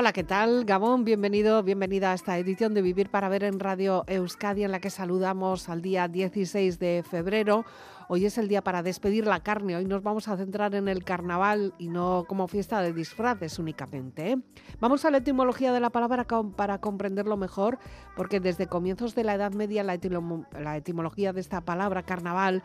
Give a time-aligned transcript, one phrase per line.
[0.00, 0.64] Hola, ¿qué tal?
[0.64, 4.80] Gabón, bienvenido, bienvenida a esta edición de Vivir para Ver en Radio Euskadi, en la
[4.80, 7.66] que saludamos al día 16 de febrero.
[8.08, 9.76] Hoy es el día para despedir la carne.
[9.76, 14.30] Hoy nos vamos a centrar en el carnaval y no como fiesta de disfraces únicamente.
[14.30, 14.38] ¿eh?
[14.80, 16.26] Vamos a la etimología de la palabra
[16.56, 17.78] para comprenderlo mejor,
[18.16, 19.94] porque desde comienzos de la Edad Media la,
[20.76, 22.62] etimología de esta palabra carnaval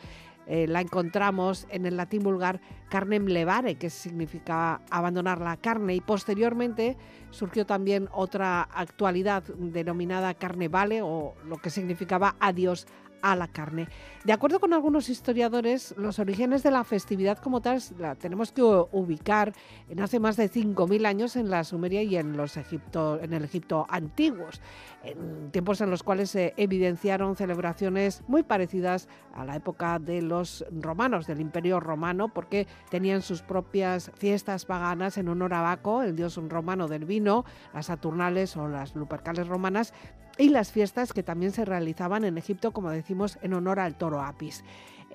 [0.47, 6.01] eh, la encontramos en el latín vulgar carnem levare, que significa abandonar la carne, y
[6.01, 6.97] posteriormente
[7.31, 12.87] surgió también otra actualidad denominada carnevale, o lo que significaba adiós
[13.25, 13.87] a la carne.
[14.23, 18.61] De acuerdo con algunos historiadores, los orígenes de la festividad como tal la tenemos que
[18.61, 19.51] ubicar
[19.89, 23.43] en hace más de 5.000 años en la Sumeria y en, los Egipto, en el
[23.43, 24.61] Egipto antiguos,
[25.03, 30.63] en tiempos en los cuales se evidenciaron celebraciones muy parecidas a la época de los
[30.71, 36.15] romanos, del Imperio Romano, porque tenían sus propias fiestas paganas en honor a Baco, el
[36.15, 39.93] dios romano del vino, las Saturnales o las Lupercales romanas,
[40.37, 44.21] y las fiestas que también se realizaban en Egipto, como decimos, en honor al toro
[44.21, 44.63] Apis.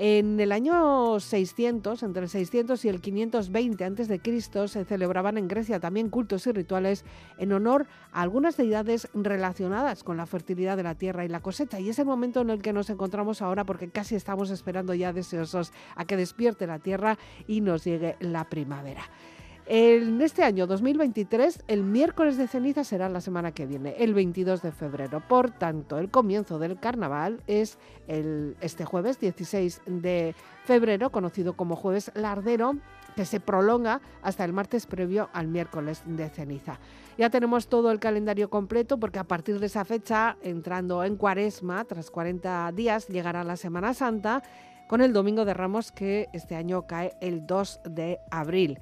[0.03, 5.79] En el año 600, entre el 600 y el 520 a.C., se celebraban en Grecia
[5.79, 7.05] también cultos y rituales
[7.37, 11.81] en honor a algunas deidades relacionadas con la fertilidad de la tierra y la cosecha.
[11.81, 15.13] Y es el momento en el que nos encontramos ahora porque casi estamos esperando ya
[15.13, 19.03] deseosos a que despierte la tierra y nos llegue la primavera.
[19.73, 24.63] En este año 2023, el miércoles de ceniza será la semana que viene, el 22
[24.63, 25.23] de febrero.
[25.29, 31.77] Por tanto, el comienzo del carnaval es el, este jueves 16 de febrero, conocido como
[31.77, 32.79] jueves lardero,
[33.15, 36.81] que se prolonga hasta el martes previo al miércoles de ceniza.
[37.17, 41.85] Ya tenemos todo el calendario completo porque a partir de esa fecha, entrando en cuaresma,
[41.85, 44.43] tras 40 días, llegará la Semana Santa
[44.89, 48.81] con el Domingo de Ramos que este año cae el 2 de abril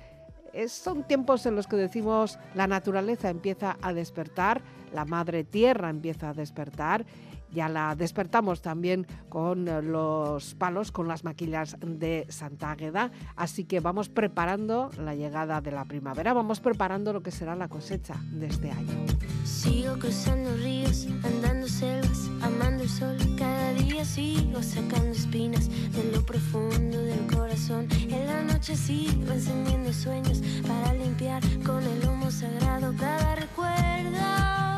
[0.66, 6.30] son tiempos en los que decimos la naturaleza empieza a despertar, la madre tierra empieza
[6.30, 7.06] a despertar.
[7.52, 13.10] Ya la despertamos también con los palos, con las maquillas de Santa Águeda.
[13.36, 17.68] Así que vamos preparando la llegada de la primavera, vamos preparando lo que será la
[17.68, 19.06] cosecha de este año.
[19.44, 23.16] Sigo cruzando ríos, andando selvas, amando el sol.
[23.38, 27.88] Cada día sigo sacando espinas de lo profundo del corazón.
[27.90, 34.77] En la noche sigo encendiendo sueños para limpiar con el humo sagrado cada recuerdo.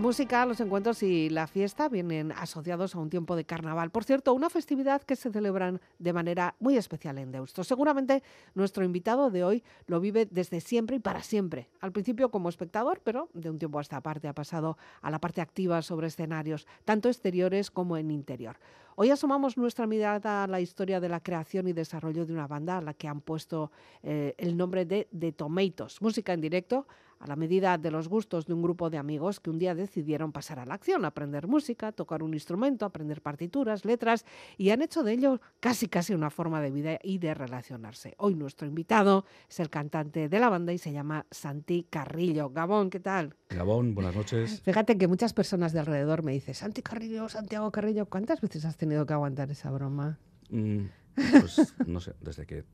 [0.00, 3.90] La música, los encuentros y la fiesta vienen asociados a un tiempo de carnaval.
[3.90, 7.64] Por cierto, una festividad que se celebran de manera muy especial en Deusto.
[7.64, 8.22] Seguramente
[8.54, 11.68] nuestro invitado de hoy lo vive desde siempre y para siempre.
[11.80, 15.20] Al principio como espectador, pero de un tiempo a esta parte ha pasado a la
[15.20, 18.56] parte activa sobre escenarios, tanto exteriores como en interior.
[18.96, 22.78] Hoy asomamos nuestra mirada a la historia de la creación y desarrollo de una banda
[22.78, 23.70] a la que han puesto
[24.02, 26.86] eh, el nombre de The Tomatoes, música en directo
[27.20, 30.32] a la medida de los gustos de un grupo de amigos que un día decidieron
[30.32, 34.24] pasar a la acción, aprender música, tocar un instrumento, aprender partituras, letras
[34.56, 38.14] y han hecho de ello casi casi una forma de vida y de relacionarse.
[38.16, 42.50] Hoy nuestro invitado es el cantante de la banda y se llama Santi Carrillo.
[42.50, 43.36] Gabón, ¿qué tal?
[43.50, 44.60] Gabón, buenas noches.
[44.64, 48.78] Fíjate que muchas personas de alrededor me dicen, Santi Carrillo, Santiago Carrillo, ¿cuántas veces has
[48.78, 50.18] tenido que aguantar esa broma?
[50.48, 52.64] Mm, pues no sé, desde que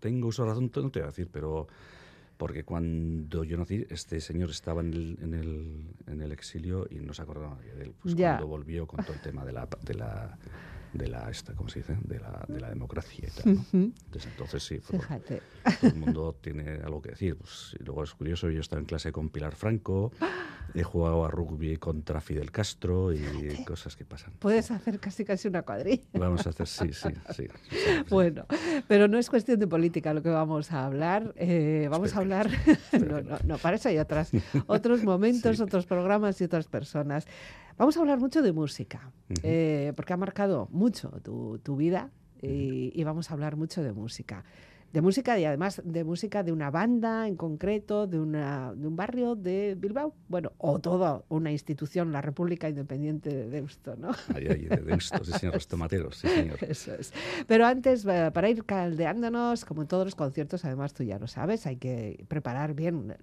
[0.00, 1.66] tengo uso de razón, no te voy a decir, pero
[2.44, 6.96] porque cuando yo nací, este señor estaba en el, en el, en el exilio y
[6.96, 7.94] no se acordaba de él.
[8.02, 8.32] Pues Ya.
[8.32, 10.36] cuando volvió con todo el tema de la, de la,
[10.94, 11.96] de la esta, ¿cómo se dice?
[12.02, 13.54] De la, de la democracia y tal.
[13.72, 13.92] ¿no?
[14.12, 15.42] Desde entonces sí, fue Fíjate.
[15.80, 17.36] todo el mundo tiene algo que decir.
[17.36, 20.12] Pues, y luego es curioso, yo estaba en clase con Pilar Franco,
[20.74, 24.32] he jugado a rugby contra Fidel Castro y cosas que pasan.
[24.38, 26.02] Puedes hacer casi casi una cuadrilla.
[26.14, 27.46] Vamos a hacer, sí, sí, sí.
[27.70, 27.78] sí.
[28.10, 28.46] Bueno,
[28.88, 31.32] pero no es cuestión de política lo que vamos a hablar.
[31.36, 32.50] eh, vamos a Espero que hablar.
[33.08, 34.30] no, no, no, para eso hay otras,
[34.66, 37.26] otros momentos, otros programas y otras personas.
[37.76, 39.10] Vamos a hablar mucho de música,
[39.42, 42.10] eh, porque ha marcado mucho tu, tu vida
[42.40, 44.44] y, y vamos a hablar mucho de música.
[44.94, 48.94] De música y además de música de una banda en concreto, de, una, de un
[48.94, 54.12] barrio de Bilbao, bueno, o toda una institución, la República Independiente de Deusto, ¿no?
[54.32, 56.58] Ahí, ahí, de Deusto, sí, señor, los tomateros, sí, señor.
[56.68, 57.12] Eso es.
[57.48, 61.66] Pero antes, para ir caldeándonos, como en todos los conciertos, además tú ya lo sabes,
[61.66, 63.16] hay que preparar bien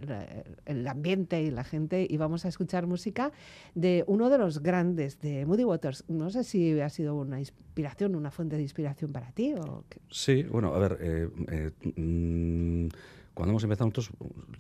[0.66, 3.32] el ambiente y la gente y vamos a escuchar música
[3.76, 6.04] de uno de los grandes, de Moody Waters.
[6.10, 10.02] No sé si ha sido una inspiración, una fuente de inspiración para ti o qué.
[10.10, 11.61] Sí, bueno, a ver, eh, eh,
[11.96, 12.88] mm,
[13.34, 14.12] cuando hemos empezado nosotros,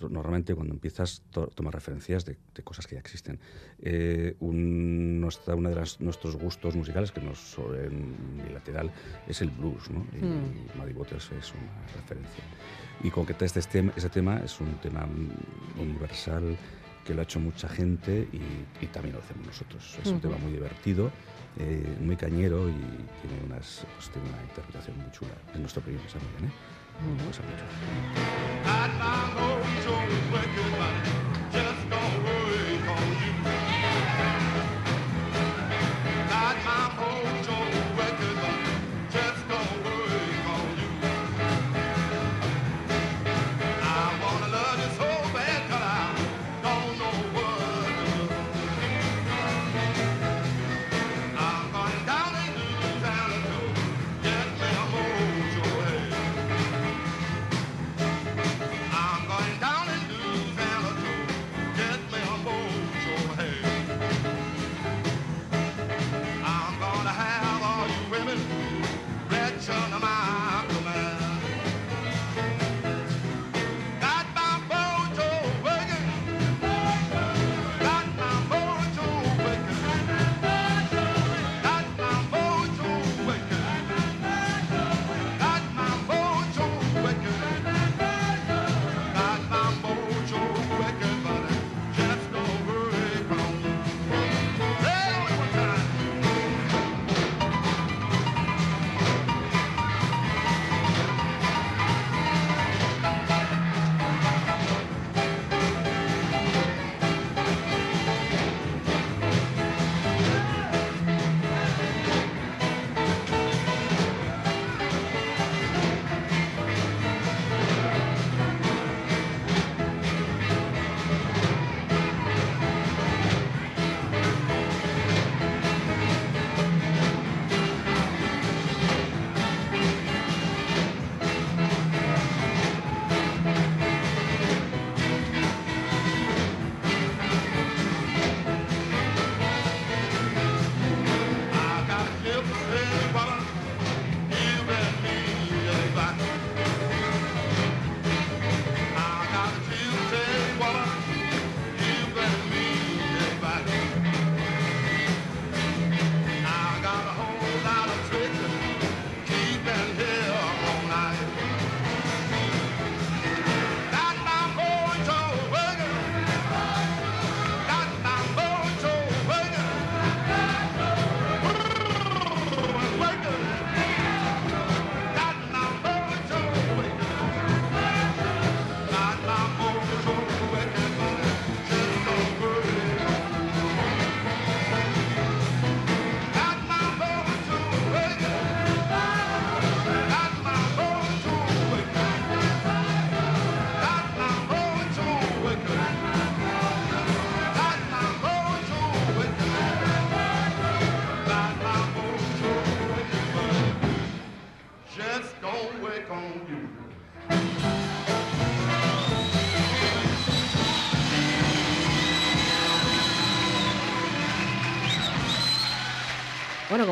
[0.09, 3.38] normalmente cuando empiezas to- tomas referencias de, de cosas que ya existen.
[3.80, 8.15] Eh, un, nuestra, una de las, nuestros gustos musicales, que nos en
[8.48, 8.89] bilateral,
[9.27, 10.06] es el blues, ¿no?
[10.18, 10.80] Y Mm.
[10.80, 12.44] Muddy Waters es una referencia.
[13.04, 15.06] Y concretamente este tema, ese tema es un tema
[15.80, 16.56] universal
[17.06, 19.97] que lo ha hecho mucha gente y, y también lo hacemos nosotros.
[20.04, 21.12] Es un tema muy divertido,
[21.57, 25.31] eh, muy cañero y tiene, unas, pues, tiene una interpretación muy chula.
[25.54, 26.01] Es nuestro primer
[26.38, 26.54] bien, ¿eh?
[27.03, 27.62] Pues a mucho.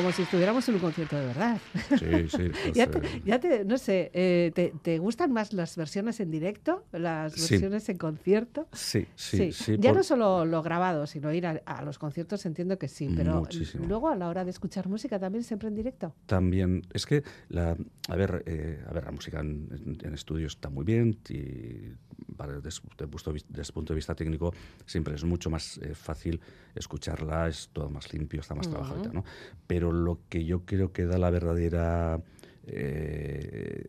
[0.10, 1.62] Como si estuviéramos en un concierto de verdad.
[2.00, 2.50] Sí, sí.
[2.64, 6.20] pues, ya, te, eh, ya te- no sé, eh, te, te gustan más las versiones
[6.20, 7.54] en directo, las Sí.
[7.54, 8.68] versiones en concierto?
[8.74, 9.76] sí, sí, sí.
[9.78, 13.14] ya por- no solo lo grabado, sino ir a, a los conciertos, entiendo que sí,
[13.16, 13.86] pero Muchísimo.
[13.88, 16.16] luego a la hora de escuchar música también siempre en directo.
[16.26, 20.48] También, es que, la, a, ver, eh, a ver, la música en, en- en estudio
[20.48, 21.94] está muy bien y
[22.38, 24.54] para, desde, el punto de vis- desde el punto de vista técnico
[24.86, 26.40] siempre es mucho más eh, fácil
[26.76, 29.24] escucharla, es todo más limpio, está más trabajado y tal, ¿no?
[29.68, 32.22] Pero lo que yo creo que da la verdadera
[32.68, 33.88] eh,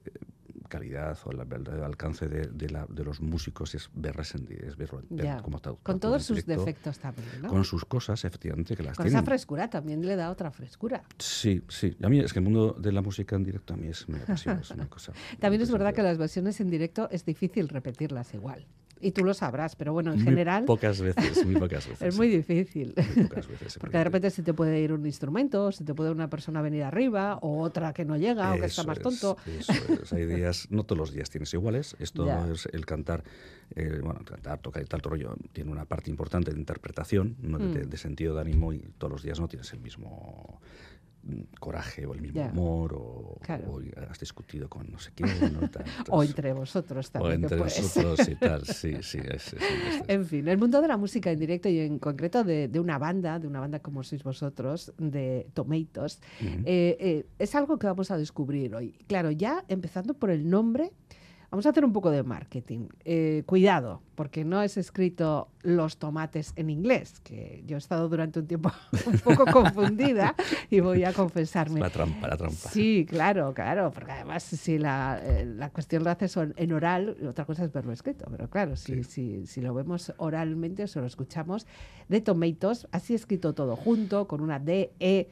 [0.71, 4.55] calidad o el verdadero alcance de, de la- de los músicos es verlas en di-
[4.55, 5.03] es verlo,
[5.43, 7.49] cómo está- Con todos sus directo, defectos también, ¿no?
[7.49, 9.19] Con sus cosas, efectivamente, que las Con tienen.
[9.19, 11.03] esa frescura también le da otra frescura.
[11.19, 11.95] Sí, sí.
[12.03, 14.19] A mí es que el mundo de la música en directo a mí es, me
[14.23, 15.13] apasiona, es una cosa.
[15.39, 18.65] También es verdad que las versiones en directo es difícil repetirlas igual.
[19.03, 22.03] Y tú lo sabrás, pero bueno, en Muy general Pocas veces, muy pocas veces.
[22.03, 22.95] es muy difícil.
[23.17, 26.11] Muy pocas veces Porque de repente se te puede ir un instrumento, se te puede
[26.11, 29.37] una persona venir arriba, o otra que no llega, o que está más es, tonto.
[29.59, 30.13] Eso es.
[30.13, 31.97] Hay días, no todos los días tienes iguales.
[31.99, 32.47] Esto Ya.
[32.53, 33.25] es el cantar,
[33.75, 35.35] eh, bueno, cantar, tocar y tal rollo.
[35.53, 37.73] Tiene una parte importante de interpretación, no de, Mm.
[37.73, 40.61] de- de sentido de ánimo, y todos los días no tienes el mismo
[41.59, 42.49] coraje o el mismo Ya.
[42.51, 43.73] humor o, Claro.
[43.75, 45.29] o has discutido con no sé quién.
[46.11, 47.41] O entre vosotros o también.
[47.41, 49.19] que entre nosotros y tal, sí, sí.
[49.19, 52.43] es- es- es- En fin, el mundo de la música en directo y en concreto
[52.43, 57.55] de, de una banda, de una banda como sois vosotros, de Tomatoes, eh, eh, es
[57.55, 58.93] algo que vamos a descubrir hoy.
[59.07, 60.91] Claro, ya empezando por el nombre,
[61.51, 62.89] vamos a hacer un poco de marketing.
[63.05, 68.39] Eh, cuidado, porque no es escrito los tomates en inglés, que yo he estado durante
[68.39, 68.71] un tiempo
[69.07, 70.35] un poco confundida
[70.71, 71.81] y voy a confesarme.
[71.81, 72.71] La trampa, la trampa.
[72.71, 77.45] Sí, claro, claro, porque además si la, eh, la cuestión lo haces en, oral, otra
[77.45, 81.07] cosa es verlo escrito, pero claro, si, si, si lo vemos oralmente o se lo
[81.07, 81.67] escuchamos,
[82.09, 85.29] de Tomatoes, así escrito todo junto, con una D, E,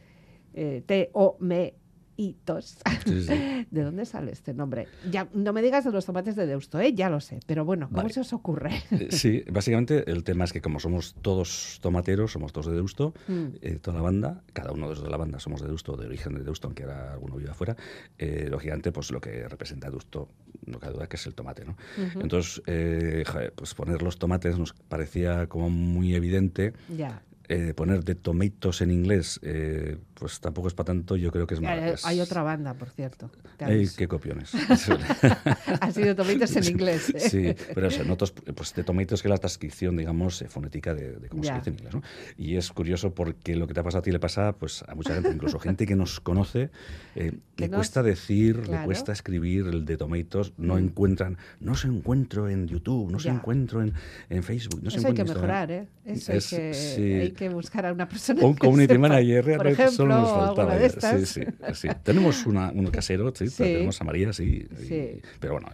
[0.54, 1.74] eh, T, O, M,
[2.20, 2.78] I, tos.
[3.06, 3.66] Sí, sí.
[3.70, 4.88] ¿De dónde sale este nombre?
[5.10, 6.92] Ya, no me digas de los tomates de Deusto, ¿eh?
[6.92, 8.12] ya lo sé, pero bueno, ¿cómo Vale.
[8.12, 8.82] se os ocurre?
[8.90, 13.14] Eh, Sí, básicamente el tema es que como somos todos tomateros, somos todos de Deusto,
[13.28, 13.46] Mm.
[13.62, 16.06] eh, toda la banda, cada uno de los de la banda somos de Deusto, de
[16.06, 17.76] origen de Deusto, aunque ahora alguno vive afuera,
[18.18, 20.28] eh, lógicamente pues lo que representa Deusto,
[20.66, 21.76] no cabe duda que es el tomate, ¿no?
[22.20, 27.22] Entonces, eh, pues poner los tomates nos parecía como muy evidente, ya.
[27.48, 31.54] eh, poner de tomatoes en inglés, eh, pues tampoco es para tanto, yo creo que
[31.54, 32.04] es más...
[32.04, 33.30] Hay otra banda, por cierto.
[33.60, 34.52] ¡Ey, qué copiones!
[35.80, 37.10] ha sido Tomatoes en inglés.
[37.14, 37.20] ¿eh?
[37.20, 41.12] Sí, pero eso, notos, pues de tomatoes que es la transcripción, digamos, eh, fonética de,
[41.16, 41.52] de cómo Ya.
[41.52, 42.02] se dice en inglés, ¿no?
[42.36, 44.94] Y es curioso porque lo que te ha pasado a ti le pasa pues a
[44.94, 46.70] mucha gente, incluso gente que nos conoce,
[47.14, 50.78] eh, le nos- cuesta decir, le cuesta escribir el de tomatoes, no Mm.
[50.78, 53.92] encuentran, no se encuentro en YouTube, no se encuentro en,
[54.30, 55.70] en Facebook, no se Eso hay que en mejorar.
[55.70, 55.86] ¿eh?
[56.04, 57.02] Eso Es- hay, que, sí.
[57.14, 58.44] hay que buscar a una persona.
[58.44, 60.74] Un community manager, por realmente ejemplo, solo nos o alguna faltaba.
[60.74, 60.86] de ya.
[60.86, 61.28] estas.
[61.28, 61.88] Sí, sí, sí.
[62.02, 65.68] Tenemos una, uno casero, sí, tenemos a María, sí, y- pero bueno,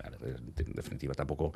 [0.56, 1.52] en definitiva tampoco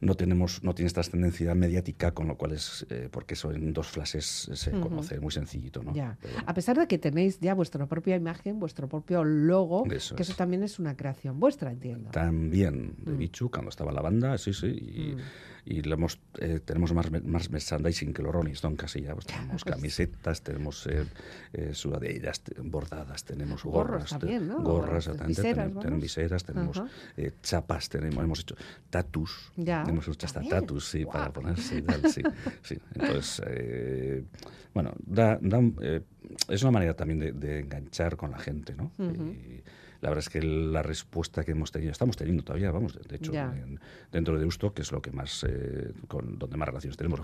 [0.00, 3.88] no tenemos no tienes trascendencia mediática, con lo cual es, eh, porque eso en dos
[3.88, 4.80] flashes se Ujú.
[4.88, 5.94] conoce muy sencillito, ¿no?
[5.94, 6.18] Ya.
[6.22, 6.38] Bueno.
[6.46, 10.32] A pesar de que tenéis ya vuestra propia imagen, vuestro propio logo, Eso que eso
[10.32, 10.38] es.
[10.38, 12.10] también es una creación vuestra, entiendo.
[12.10, 13.18] También de Mm.
[13.18, 14.66] Bichu, cuando estaba la banda, sí, sí.
[14.66, 15.18] Y, Mm.
[15.66, 19.14] y lo hemos, eh, tenemos más, más merchandising que los Rolling Stone casi ya.
[19.14, 21.06] Pues tenemos camisetas, tenemos eh,
[21.54, 24.10] eh, sudaderas bordadas, tenemos gorras.
[24.10, 24.62] te- también, ¿no?
[24.62, 25.40] Gorras, exactamente.
[25.42, 26.82] Viseras, viseras, tenemos
[27.16, 28.56] eh, chapas, tenemos, hemos hecho
[28.90, 29.52] tatus.
[29.56, 30.60] Ya, Hemos hecho hasta también.
[30.60, 32.22] tatus, sí, para ponerse y tal, sí.
[32.62, 32.78] sí.
[32.94, 34.24] Entonces, eh,
[34.72, 36.02] bueno, da, da eh,
[36.48, 38.92] es una manera también de, de enganchar con la gente, ¿no?
[38.98, 39.32] Ujú.
[39.32, 39.62] Y
[40.04, 43.32] la verdad es que la respuesta que hemos tenido, estamos teniendo todavía, vamos, de hecho,
[43.32, 43.80] en-
[44.12, 47.20] dentro de Usto, que es lo que más, eh, con donde más relaciones tenemos,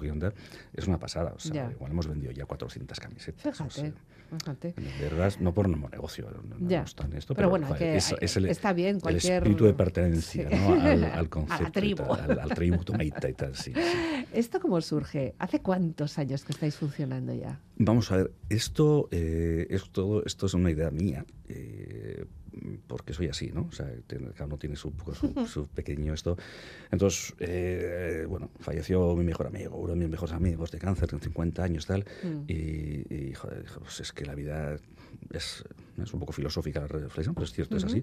[0.72, 1.34] es una pasada.
[1.36, 3.44] O sea, igual hemos vendido ya 400 camisetas.
[3.44, 3.92] o Fíjate, sea,
[4.38, 4.74] fíjate.
[4.98, 8.46] verdad, no por un negocio, no, no esto, Pero pero, bueno, que es, es el,
[8.46, 10.56] está bien el espíritu de pertenencia Sí.
[10.56, 10.72] ¿no?
[10.80, 11.96] al, A la al concepto, y tribu.
[12.06, 14.26] tal, al, al tribu tomaita y tal, sí, sí.
[14.32, 15.34] ¿Esto cómo surge?
[15.38, 17.60] ¿Hace cuántos años que estáis funcionando ya?
[17.76, 22.24] Vamos a ver, esto, eh, es todo, esto es una idea mía, eh,
[22.86, 23.62] porque soy así, ¿no?
[23.68, 23.90] O sea,
[24.34, 26.36] cada uno tiene su, poco su, su pequeño esto.
[26.90, 31.20] Entonces, eh, bueno, falleció mi mejor amigo, uno de mis mejores amigos de cáncer, con
[31.20, 32.44] 50 años, tal, Mm.
[32.48, 34.76] y, y, joder, pues es que la vida
[35.32, 35.64] es,
[36.02, 38.02] es un poco filosófica la reflexión, pero es cierto, es así.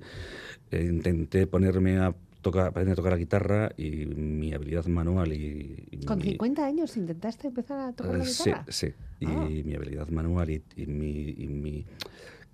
[0.71, 5.87] Eh, intenté ponerme a tocar, aprender a tocar la guitarra y mi habilidad manual y...
[5.91, 8.65] y ¿Con mi- 50 años intentaste empezar a tocar la eh, Sí, guitarra?
[8.69, 8.87] sí.
[9.19, 9.47] Y Ah.
[9.65, 11.85] mi habilidad manual y, y mi, y mi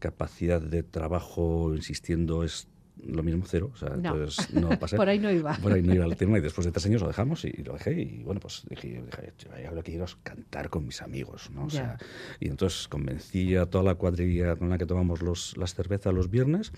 [0.03, 2.67] capacidad de trabajo insistiendo es
[3.07, 4.15] lo mismo cero, o sea, No.
[4.15, 4.97] entonces no pasé.
[4.97, 5.53] Por ahí no iba.
[5.57, 7.63] Por ahí no iba el tema y después de tres años lo dejamos y, y
[7.63, 9.33] lo dejé y bueno, pues dije, dije
[9.63, 11.65] yo lo que quiero es cantar con mis amigos, ¿no?
[11.65, 11.97] O sea,
[12.41, 16.29] y entonces convencí a toda la cuadrilla con la que tomamos los, las cervezas los
[16.29, 16.73] viernes,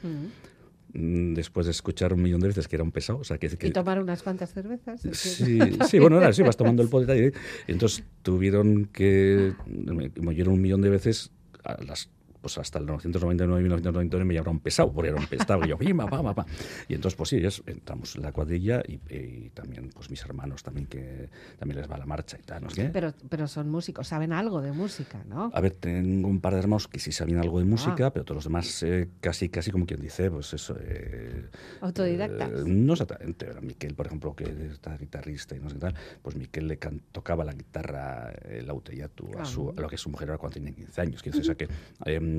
[0.94, 3.50] mm, después de escuchar un millón de veces que era un pesado, o sea, que...
[3.50, 5.02] que Y tomar unas cuantas cervezas.
[5.14, 10.12] Sí, sí, bueno, era así, vas tomando el y tal, y entonces tuvieron que, me,
[10.16, 11.32] me oyeron un millón de veces
[11.64, 12.10] a las
[12.46, 15.80] pues hasta el 999 y 1999 me llamaron pesado, porque era un pesado, y yo,
[15.80, 16.46] "Pima, pa, pa, pa".
[16.88, 20.62] Y entonces, pues sí, es- entramos en la cuadrilla y, y también, pues mis hermanos
[20.62, 22.90] también, que también les va la marcha y tal, no sé qué.
[22.90, 25.50] Pero, pero son músicos, saben algo de música, ¿no?
[25.56, 28.14] A ver, tengo un par de hermanos que sí sabían algo de música, Ah.
[28.14, 30.78] pero todos los demás eh, casi, casi como quien dice, pues eso.
[30.80, 31.46] eh,
[31.82, 32.50] Autodidactas.
[32.52, 33.48] eh, no exactamente.
[33.62, 37.02] Miquel, por ejemplo, que está guitarrista y no sé qué tal, pues Miquel le can-
[37.12, 40.72] tocaba la guitarra, el auteyatu, a, su, a lo que su mujer era cuando tenía
[40.74, 41.24] 15 años.
[41.24, 41.68] Decir, o sea que
[42.06, 42.35] em,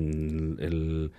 [0.59, 1.11] el-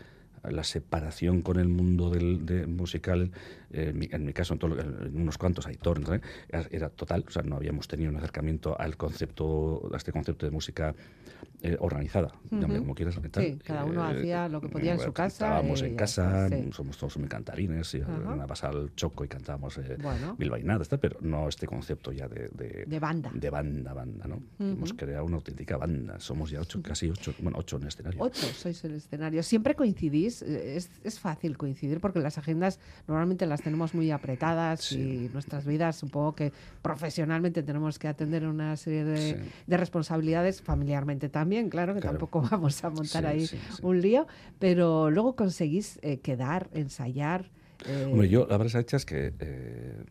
[0.48, 3.32] la separación con el mundo del, de musical,
[3.72, 6.14] eh, en, mi, en mi caso, en, todo en unos cuantos, Aitor, ¿no?
[6.14, 10.46] era, era total, o sea, no habíamos tenido un acercamiento al concepto, a este concepto
[10.46, 10.94] de música
[11.62, 13.18] eh, organizada, como quieras.
[13.36, 16.70] Sí, cada uno hacía lo que podía en su casa Estábamos en casa, sí.
[16.72, 18.12] somos todos muy cantarines, y Ajá.
[18.12, 20.36] una pasada al choco y cantábamos eh, Bueno.
[20.38, 23.30] bilbainadas, tal, pero no este concepto ya de, de, De banda.
[23.34, 24.40] de banda, banda, ¿no?
[24.60, 28.20] Hemos creado una auténtica banda, somos ya ocho, casi ocho, bueno, ocho en escenario.
[28.22, 29.42] Ocho sois el escenario.
[29.42, 30.42] ¿Siempre coincidís?
[30.42, 35.24] Eh, Es, es fácil coincidir porque las agendas normalmente las tenemos muy apretadas Sí.
[35.26, 39.50] y nuestras vidas supongo que profesionalmente tenemos que atender una serie de, Sí.
[39.66, 42.18] de responsabilidades, familiarmente también, claro, que Claro.
[42.18, 43.80] tampoco vamos a montar Sí, ahí sí, sí.
[43.82, 44.26] un lío,
[44.58, 47.50] pero luego conseguís eh, quedar, ensayar.
[47.86, 50.04] eh, Hombre, yo la verdad es que eh,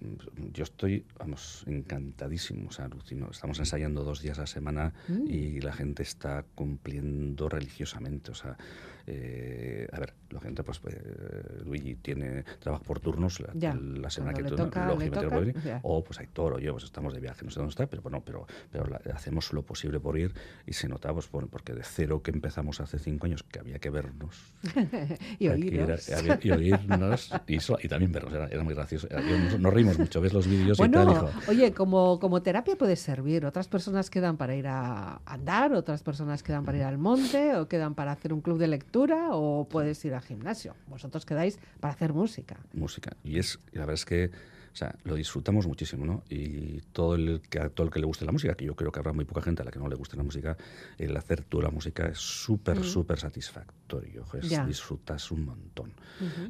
[0.54, 3.30] yo estoy, vamos, encantadísimo, o sea, alucino.
[3.30, 5.28] Estamos ensayando dos días a la semana Mm.
[5.28, 8.58] y la gente está cumpliendo religiosamente, o sea,
[9.06, 14.10] eh, a ver, la gente, pues, eh, Luigi tiene trabajo por turnos la, Ya, la
[14.10, 17.20] semana que toca, lógicamente, no toca, puede o pues Aitor o yo, pues estamos de
[17.20, 20.34] viaje, no sé dónde está, pero bueno, pero, pero la- hacemos lo posible por ir
[20.66, 23.80] y se nota, pues, por- porque de cero que empezamos hace cinco años, que había
[23.80, 24.54] que vernos,
[25.40, 25.98] y Aquí era-
[26.42, 29.08] y oírnos y, so- y también vernos, era, era muy gracioso.
[29.10, 31.32] Nos, nos reímos mucho, ves los vídeos y Bueno, tal, hijo.
[31.48, 33.46] oye, como, como terapia puede servir.
[33.46, 37.68] Otras personas quedan para ir a andar, otras personas quedan para ir al monte, o
[37.68, 40.76] quedan para hacer un club de lectura, o puedes ir al gimnasio.
[40.88, 42.58] Vosotros quedáis para hacer música.
[42.74, 43.16] música.
[43.24, 44.32] Y es, la verdad es que,
[44.78, 46.24] o sea, lo disfrutamos muchísimo, ¿no?
[46.30, 48.92] Y todo el que a todo el que le guste la música, que yo creo
[48.92, 50.56] que habrá muy poca gente a la que no le guste la música,
[51.00, 54.26] el hacer tú la música es súper, súper satisfactorio.
[54.40, 55.94] es- disfrutas un montón.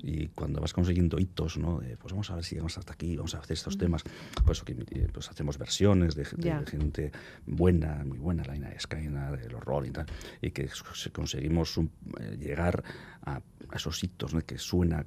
[0.04, 1.80] Y cuando vas consiguiendo hitos, ¿no?
[1.80, 4.04] De, pues vamos a ver si llegamos hasta aquí, vamos a hacer estos temas.
[4.46, 6.64] Pues, eh, pues hacemos versiones de, de Ya.
[6.66, 7.12] gente
[7.46, 10.06] buena, muy buena, la Ina Skyna, de los Rolling y tal,
[10.42, 10.68] y que
[11.14, 12.84] conseguimos un- eh, llegar
[13.22, 13.36] a,
[13.70, 14.42] a esos hitos, ¿no?
[14.42, 15.06] Que suena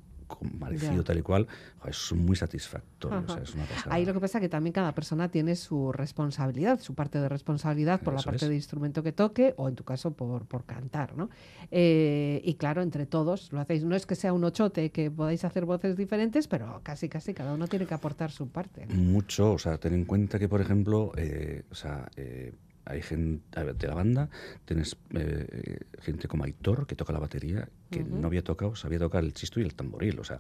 [0.81, 1.03] Ya.
[1.03, 1.47] tal y cual,
[1.87, 3.19] es muy satisfactorio.
[3.19, 3.43] o sea, Ajá.
[3.43, 3.95] es una pasada.
[3.95, 7.29] Ahí lo que pasa es que también cada persona tiene su responsabilidad, su parte de
[7.29, 8.49] responsabilidad por la parte es.
[8.49, 11.31] de instrumento que toque o en tu caso por, por cantar, ¿no?
[11.71, 13.85] Eh, y claro, entre todos lo hacéis.
[13.85, 17.55] No es que sea un ochote que podáis hacer voces diferentes, pero casi casi cada
[17.55, 18.87] uno tiene que aportar su parte.
[18.87, 18.95] ¿no?
[18.95, 22.53] Mucho, o sea, ten en cuenta que, por ejemplo, eh, o sea, eh,
[22.85, 23.43] hay gente
[23.75, 24.29] de la banda,
[24.65, 29.25] tienes eh, gente como Aitor, que toca la batería, que no había tocado, sabía tocar
[29.25, 30.39] el chisto y el tamboril, o sea,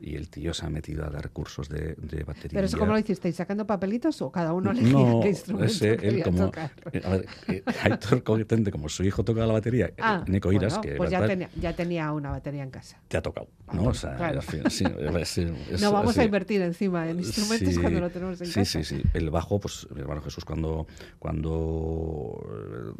[0.00, 2.50] y el tío se ha metido a dar cursos de, de batería.
[2.52, 3.34] Pero eso, ¿cómo lo hicisteis?
[3.36, 6.46] ¿Sacando papelitos o cada uno elegía No, qué instrumento ese, él como.
[6.46, 6.70] tocar?
[6.92, 10.74] eh, A ver, eh, Aitor, como su hijo toca la batería, eh, Ah, Nico Iras,
[10.78, 13.00] bueno, que pues ya tenía, ya tenía una batería en casa.
[13.08, 13.82] te ha tocado, Ah, ¿no?
[13.84, 14.42] bueno, o sea, claro.
[14.42, 16.26] fin, sí, es- es- no vamos a sí.
[16.26, 18.82] invertir encima en instrumentos Sí, cuando lo tenemos en sí, casa.
[18.82, 20.86] Sí, sí, El bajo, pues mi hermano Jesús, cuando,
[21.18, 21.40] cuando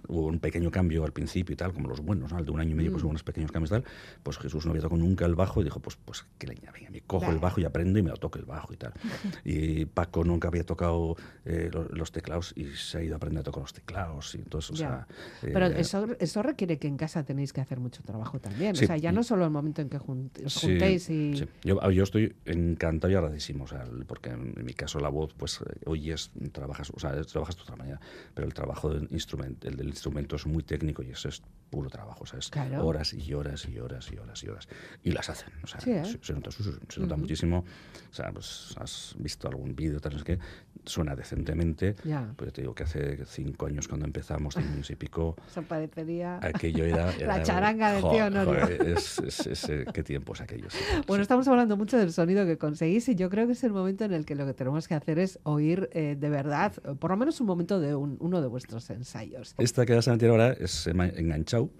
[0.09, 2.39] hubo un pequeño cambio al principio y tal, como los buenos, ¿no?
[2.39, 3.07] Al de un año y medio, pues Mm.
[3.07, 3.84] hubo unos pequeños cambios y tal,
[4.23, 6.91] pues Jesús no había tocado nunca el bajo y dijo, pues, pues que leña, venga,
[6.91, 8.93] me cojo el bajo y aprendo y me lo toco el bajo y tal.
[9.45, 13.41] Y Paco nunca había tocado eh, lo- los, teclados y se ha ido a aprender
[13.41, 15.07] a tocar los teclados y entonces, o sea...
[15.41, 18.75] Pero eh, eso, eso requiere que en casa tenéis que hacer mucho trabajo también.
[18.77, 21.37] Sí, o sea, ya no solo el momento en que jun- os Sí, juntéis y...
[21.37, 21.49] sí.
[21.63, 25.35] Yo, a- yo estoy encantado y agradecísimo, o sea, porque en, mi caso la voz,
[25.35, 28.01] pues eh, oyes, trabajas, o sea, es- trabajas de otra manera,
[28.35, 31.91] pero el trabajo del instrumento, el del instrumento es muy técnico y eso es puro
[31.91, 32.87] trabajo, o sea, es Claro.
[32.87, 34.69] horas y horas y horas y horas y horas.
[35.03, 36.05] Y las hacen, o sea, Sí, ¿eh?
[36.05, 37.65] se, se nota, se- se nota muchísimo,
[38.11, 40.39] o sea, pues has visto algún vídeo, tal, no sé qué,
[40.85, 42.33] suena decentemente, Ya.
[42.37, 46.39] pues te digo que hace cinco años cuando empezamos, cinco años y pico, Eso parecería...
[46.43, 47.07] aquello era...
[47.19, 50.73] La era- charanga del jo- tío joder, es, es- es, eh, qué tiempos aquellos.
[50.73, 51.23] sí, Bueno, sí.
[51.23, 54.13] estamos hablando mucho del sonido que conseguís y yo creo que es el momento en
[54.13, 57.41] el que lo que tenemos que hacer es oír eh, de verdad, por lo menos
[57.41, 59.55] un momento de un- uno de vuestros ensayos.
[59.59, 61.71] Esta que vas a meter ahora es Enganchado,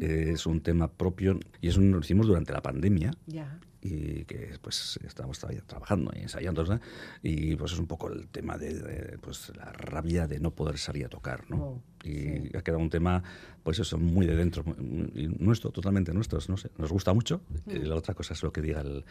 [0.00, 3.58] eh, es un tema propio y es un, lo hicimos durante la pandemia Ya.
[3.82, 4.98] y que pues
[5.38, 6.80] todavía trabajando y ensayando ¿no?
[7.22, 10.78] y pues es un poco el tema de, de, pues la rabia de no poder
[10.78, 11.56] salir a tocar ¿no?
[11.56, 13.22] Oh, y ha quedado un tema
[13.62, 17.78] pues eso muy de dentro muy- nuestro totalmente nuestro no sé nos gusta mucho y
[17.80, 19.04] la otra cosa es lo que diga el,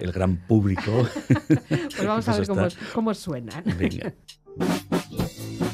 [0.00, 0.90] el gran público
[1.68, 3.64] Pues vamos a Eso ver cómo, cómo suenan.
[3.78, 4.12] venga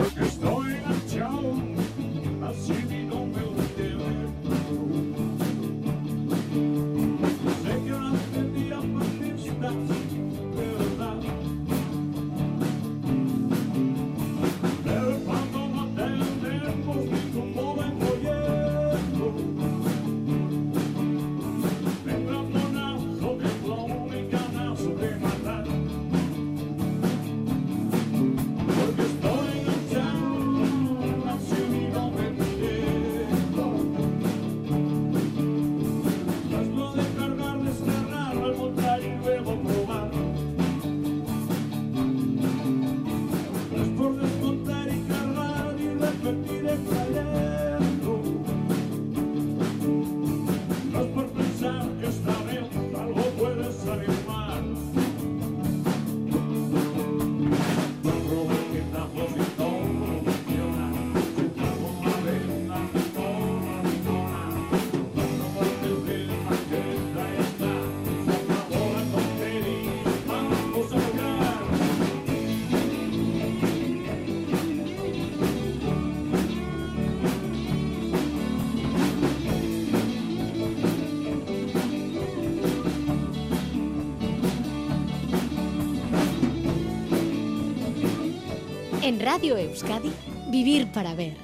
[0.00, 0.29] Porque
[89.20, 90.10] En Radio Euskadi,
[90.50, 91.36] Vivir para Ver.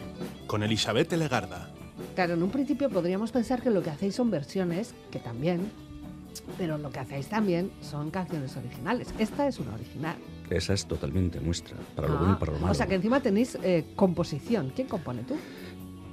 [0.47, 1.69] Con Elizabeth Legarda.
[2.15, 5.71] Claro, en un principio podríamos pensar que lo que hacéis son versiones, que también,
[6.57, 9.09] pero lo que hacéis también son canciones originales.
[9.19, 10.17] Esta es una original.
[10.49, 12.95] esa es totalmente nuestra para lo bueno y para lo malo Ah, o sea que
[12.95, 14.73] encima tenéis eh, composición.
[14.75, 15.37] ¿Quién compone tú?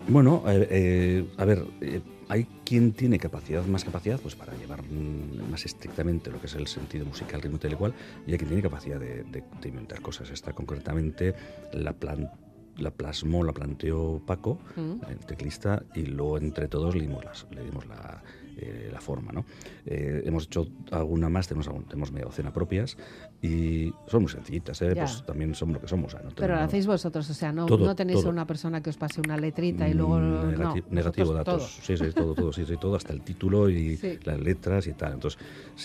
[0.08, 4.84] Bueno, eh, eh, a ver, eh, hay quien tiene capacidad, más capacidad, pues para llevar
[4.84, 7.94] mm, más estrictamente lo que es el sentido musical, ritmo tal y cual,
[8.28, 10.30] y hay quien tiene capacidad de, de- de inventar cosas.
[10.30, 11.34] Esta concretamente
[11.72, 12.30] la, plan-
[12.78, 15.10] la plasmó, la planteó Paco, Mm.
[15.10, 18.22] el teclista, y luego entre todos le dimos, las- le dimos la,
[18.58, 19.32] eh, la forma.
[19.32, 19.46] ¿no?
[19.86, 22.98] Eh, hemos hecho alguna más, tenemos, tenemos media docena propias,
[23.42, 24.94] y son muy sencillitas, ¿eh?
[24.96, 26.14] Pues también somos lo que somos.
[26.14, 28.30] o sea, no Pero lo hacéis vosotros, o sea, no, Todo, no tenéis todo.
[28.30, 30.18] a una persona que os pase una letrita y luego...
[30.18, 31.76] Mm, no, negati- negativo vosotros datos.
[31.76, 31.86] todo.
[31.98, 34.18] Sí, sí, todo, todo, sí, sí, todo, hasta el título y Sí.
[34.24, 35.14] las letras y tal.
[35.14, 35.40] Entonces,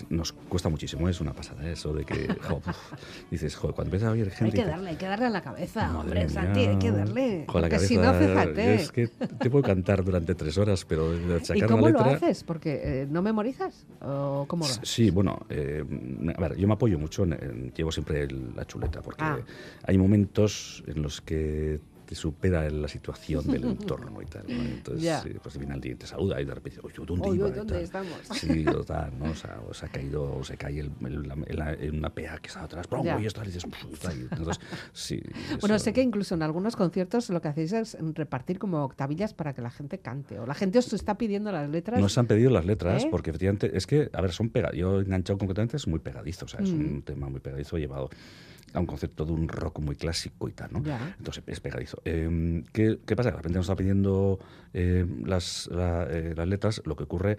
[0.08, 2.14] nos cuesta muchísimo, es una pasada eso de que,
[2.48, 2.92] jo, uf,
[3.30, 4.44] dices, joder, cuando empieza a oír gente...
[4.44, 6.92] Hay y que darle, hay que darle a la cabeza, hombre, mía, Santi, hay que
[6.92, 7.44] darle.
[7.48, 8.74] jo, la porque si no, cabeza, fíjate.
[8.76, 12.16] Es que te puedo cantar durante tres horas, pero ¿Y sacar cómo una lo letra...
[12.16, 12.44] haces?
[12.44, 14.64] Porque eh, no memorizas o cómo.
[14.64, 15.84] Sí, bueno, eh,
[16.36, 19.38] a ver, yo me apoyo mucho, en, en- llevo siempre el- la chuleta, porque Ah.
[19.84, 24.44] hay momentos en los que te supera la situación del entorno y tal.
[24.48, 24.54] ¿no?
[24.62, 25.20] Entonces, Ya.
[25.20, 27.48] sí, pues viene alguien y te saluda y de repente oye, ¿dónde Oye, iba?
[27.48, 28.14] y ¿dónde estamos?
[28.32, 29.30] Sí, o tal, ¿no?
[29.30, 30.90] O sea, o se ha caído, o se cae el,
[31.92, 32.86] una pea que está atrás.
[33.04, 33.20] Ya.
[33.20, 33.64] y esto, y dices.
[35.60, 39.52] Bueno, sé que incluso en algunos conciertos lo que hacéis es repartir como octavillas para
[39.54, 40.38] que la gente cante.
[40.38, 42.00] O la gente os está pidiendo las letras.
[42.00, 43.08] Nos han pedido las letras ¿Eh?
[43.10, 44.72] porque efectivamente es que, a ver, son pega.
[44.72, 46.80] Yo enganchado concretamente es muy pegadizo, o sea, es Mm.
[46.96, 48.08] un tema muy pegadizo llevado
[48.74, 50.82] a un concepto de un rock muy clásico y tal, ¿no?
[50.82, 51.14] Ya.
[51.18, 52.00] Entonces es pegadizo.
[52.04, 53.30] Eh, ¿qué, qué pasa?
[53.30, 54.38] De repente nos está pidiendo
[54.74, 57.38] eh, las, la- eh, las letras, lo que ocurre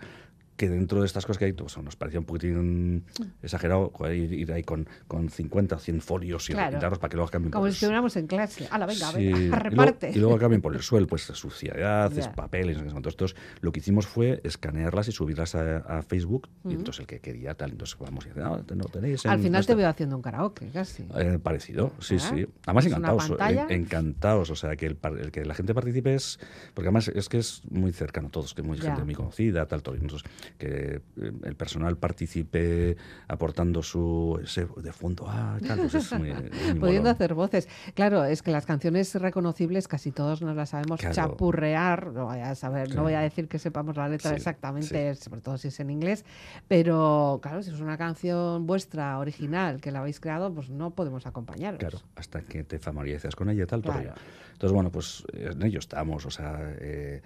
[0.60, 3.06] que dentro de estas cosas que hay, pues, nos parecía un poquitín
[3.42, 6.68] exagerado joder, ir, ahí con, con 50 o 100 folios y Claro.
[6.68, 8.68] repintarlos para que luego cambien Como por si estuviéramos en clase.
[8.70, 9.38] ¡Hala, venga, Sí, venga!
[9.40, 10.12] y luego- ¡Reparte!
[10.14, 12.20] Y luego, cambien por el suelo, pues suciedad, Ya.
[12.20, 12.92] es papel, y no sé qué.
[12.98, 17.22] entonces lo que hicimos fue escanearlas y subirlas a, a Facebook, y entonces el que
[17.22, 19.76] quería tal, entonces vamos y dice, no, no tenéis en Al final te nuestra-".
[19.76, 21.06] veo haciendo un karaoke, casi.
[21.18, 22.20] Eh, parecido, sí, ¿Ah?
[22.20, 22.46] sí.
[22.66, 26.16] Además ¿Es una encantados, en- encantados, o sea, que el, el que la gente participe
[26.16, 26.38] es,
[26.74, 29.66] porque además es que es muy cercano a todos, que es muy gente muy conocida,
[29.66, 35.80] tal, todo, entonces que eh, el personal participe aportando su, ese de fondo, ah, tal,
[35.80, 37.68] pues es muy, es muy Pudiendo hacer voces.
[37.94, 41.16] Claro, es que las canciones reconocibles casi todos nos las sabemos Claro.
[41.16, 42.08] chapurrear.
[42.14, 43.04] No voy a saber, no Claro.
[43.04, 46.26] voy a decir que sepamos la letra Sí, exactamente, sobre todo si es en inglés.
[46.68, 51.26] Pero claro, si es una canción vuestra, original, que la habéis creado, pues no podemos
[51.26, 51.80] acompañaros.
[51.80, 54.14] Claro, hasta que te familiarizas con ella tal, Claro.
[54.54, 57.22] Entonces, bueno, pues en ello estamos, o sea, eh,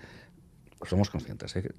[0.86, 1.72] somos conscientes, ¿eh?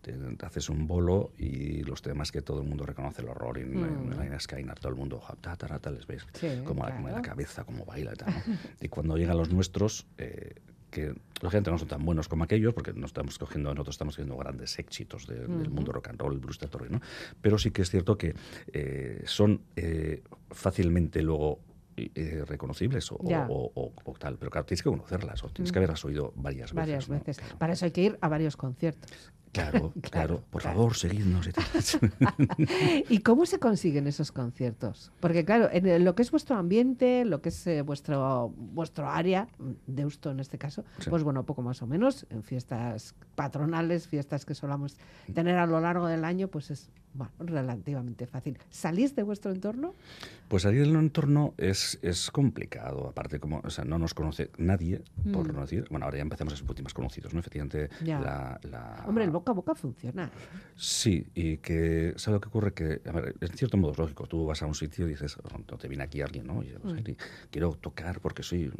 [0.42, 4.40] haces un bolo y los temas que todo el mundo reconoce el horror, y en
[4.40, 7.22] Skynar todo el mundo, ta, ta, ta, les ves Sí, como, la, como en la
[7.22, 8.34] cabeza, como baila y tal.
[8.34, 8.56] ¿no?
[8.80, 10.54] y cuando llegan los nuestros, eh,
[10.90, 11.12] que
[11.42, 14.78] lógicamente no son tan buenos como aquellos, porque no estamos cogiendo, nosotros estamos cogiendo grandes
[14.78, 17.00] éxitos de- del mundo rock and roll, blues, teatro, ¿no?
[17.42, 18.34] Pero sí que es cierto que
[18.72, 21.58] eh, son eh, fácilmente luego
[21.96, 23.46] eh, reconocibles o, Ya.
[23.48, 26.72] o- o- o tal, pero claro, tienes que conocerlas o tienes que haberlas oído varias
[26.72, 26.74] veces.
[26.74, 27.14] Varias ¿no?
[27.18, 27.38] veces.
[27.58, 29.10] Para eso hay que ir a varios conciertos.
[29.54, 31.64] Claro, claro, por favor, seguidnos y tal.
[33.08, 35.12] ¿Y cómo se consiguen esos conciertos?
[35.20, 39.46] Porque claro, en lo que es vuestro ambiente, lo que es eh, vuestro vuestro área,
[39.58, 41.08] mm, Deusto en este caso, Sí.
[41.08, 44.96] pues bueno, poco más o menos, en fiestas patronales, fiestas que solamos
[45.32, 48.58] tener a lo largo del año, pues es bueno, relativamente fácil.
[48.70, 49.94] ¿Salís de vuestro entorno?
[50.48, 55.02] Pues salir del entorno es, es complicado, aparte como, o sea, no nos conoce nadie,
[55.32, 57.40] por no decir, bueno, ahora ya empezamos a ser un poquito más conocidos, ¿no?
[57.40, 58.06] Efectivamente, Mm.
[58.06, 60.30] La, la- Hombre, el boca a boca funciona.
[60.76, 62.72] Sí, y que, ¿sabes lo que ocurre?
[62.74, 65.36] Que, a ver, en cierto modo es lógico, tú vas a un sitio y dices,
[65.42, 66.62] "Oh, no te viene aquí alguien, ¿no?
[66.62, 67.16] Y pues, "Ay,
[67.50, 68.70] quiero tocar porque soy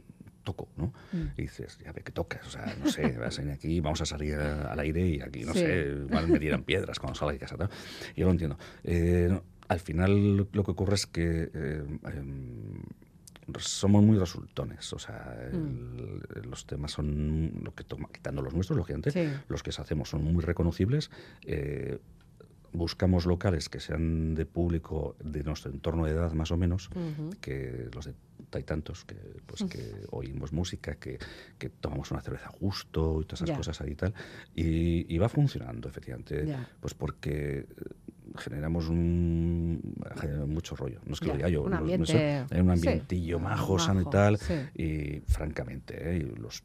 [0.45, 0.93] toco, ¿no?
[1.37, 4.07] Y dices, ya ve que tocas, o sea, no sé, vas a aquí, vamos a
[4.07, 5.61] salir al aire y aquí, no Sí.
[5.61, 7.69] sé, igual me dieran piedras cuando salga de casa, ¿no?
[8.17, 8.59] Yo lo entiendo.
[8.85, 11.83] Eh, no, al final lo que ocurre es que eh,
[12.15, 12.83] em,
[13.59, 18.77] somos muy resultones, o sea, el- los temas son, lo que toma, quitando los nuestros,
[18.77, 19.29] lógicamente, Sí.
[19.49, 21.11] los que hacemos son muy reconocibles.
[21.45, 21.99] eh,
[22.77, 26.91] buscamos locales que sean de público de nuestro entorno de edad más o menos,
[27.41, 28.15] que los de
[28.53, 31.19] hay tantos que pues que oímos música, que,
[31.59, 34.15] que tomamos una cerveza justo y todas esas cosas ahí y tal.
[34.55, 36.45] Y, y va funcionando, efectivamente,
[36.81, 37.67] pues porque eh,
[38.39, 39.81] generamos un
[40.21, 41.01] generamos mucho rollo.
[41.07, 43.39] No es que lo diga yo, un no- no ambiente- sé, hay un sí, ambientillo
[43.39, 44.39] majo, sano y tal.
[44.39, 44.55] sí.
[44.75, 46.21] Y francamente, ¿eh?
[46.37, 46.63] los,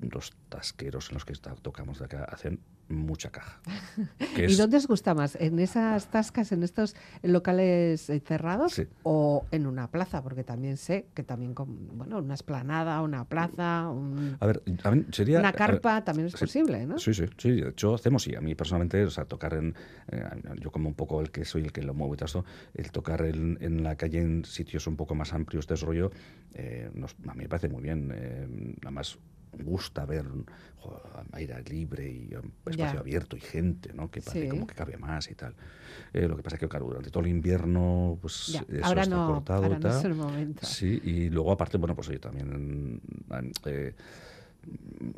[0.00, 3.60] los tasqueros en los que está- tocamos de acá hacen mucha caja.
[4.34, 5.36] Que ¿Y es- dónde os gusta más?
[5.40, 8.86] ¿En esas tascas, en estos locales eh, cerrados Sí.
[9.02, 10.22] o en una plaza?
[10.22, 14.90] Porque también sé que también, con, bueno, una esplanada, una plaza, un- A ver, a
[14.90, 15.38] mí sería...
[15.38, 16.98] una ver, carpa también es sí, posible, ¿no?
[16.98, 17.50] Sí, sí, sí.
[17.60, 18.34] De hecho, hacemos, sí.
[18.34, 19.74] A mí personalmente, o sea, tocar en.
[20.10, 20.22] eh,
[20.60, 22.90] yo, como un poco el que soy el que lo muevo y todo esto, el
[22.90, 26.10] tocar en, en la calle en sitios un poco más amplios de ese rollo,
[26.54, 28.12] eh, nos- a mí me parece muy bien.
[28.14, 28.46] eh,
[28.80, 29.18] nada más
[29.52, 30.26] gusta ver
[30.78, 31.00] jo,
[31.32, 32.98] aire libre y espacio Ya.
[32.98, 34.10] abierto y gente, ¿no?
[34.10, 34.48] Que parece Sí.
[34.50, 35.54] como que cabe más y tal.
[36.12, 39.02] Eh, lo que pasa es que, claro, durante todo el invierno, pues Ya, eso ahora
[39.02, 40.10] está no, cortado ahora y no es tal.
[40.10, 40.66] el momento.
[40.66, 43.00] Sí, y luego aparte, bueno, pues oye, también
[43.66, 43.94] eh,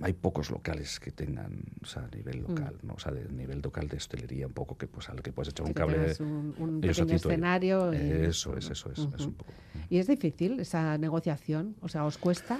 [0.00, 2.94] hay pocos locales que tengan, o sea, a nivel local, ¿no?
[2.94, 5.66] O sea, de nivel local de hostelería un poco que pues al que puedes echar
[5.66, 5.68] Mm.
[5.68, 6.14] Un cable.
[6.20, 7.92] un, un pequeño escenario.
[7.92, 9.52] y- Eso es, eso es, es un poco.
[9.90, 11.76] ¿Y es difícil esa negociación?
[11.82, 12.58] O sea, ¿os cuesta?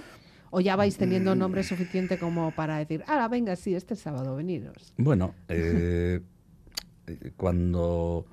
[0.54, 4.94] ¿O ya vais teniendo nombre suficiente como para decir, ahora venga, sí, este sábado veniros?
[4.96, 6.20] Bueno, eh,
[7.08, 8.24] eh, cuando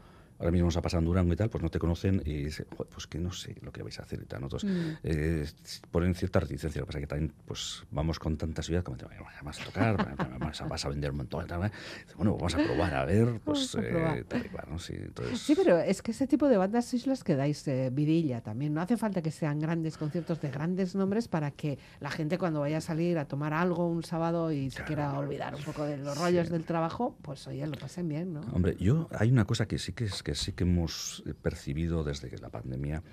[0.41, 2.65] ahora mismo nos ha pasado en Durango y tal, pues no te conocen y dicen,
[2.75, 4.41] "Joder, pues que no sé lo que vais a hacer y tal.
[4.41, 4.91] Nosotros Mm.
[5.03, 5.45] eh,
[5.91, 8.97] ponen cierta reticencia, lo que pasa es que también pues vamos con tanta seguridad como
[8.97, 9.05] te
[9.43, 11.45] vas a tocar, vas a, vas a vender un montón.
[11.45, 11.71] y tal, ¿eh?
[12.17, 14.79] Bueno, vamos a probar, a ver, pues a eh, tal y cual, ¿no?
[14.79, 17.89] Sí, entonces, Sí, pero es que ese tipo de bandas sois las que dais eh,
[17.91, 18.73] vidilla también.
[18.73, 22.59] No hace falta que sean grandes conciertos de grandes nombres para que la gente cuando
[22.61, 25.97] vaya a salir a tomar algo un sábado y se quiera olvidar un poco de
[25.97, 28.41] los rollos del trabajo, pues oye, lo pasen bien, ¿no?
[28.53, 32.29] Hombre, yo hay una cosa que sí que, es, que sí que hemos percibido desde
[32.29, 33.03] que la pandemia.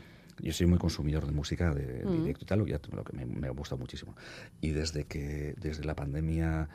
[0.40, 2.20] Yo soy muy consumidor de música de Mm.
[2.20, 4.14] directo y tal, que, ya- lo que me, me gusta muchísimo.
[4.60, 6.68] Y desde que desde la pandemia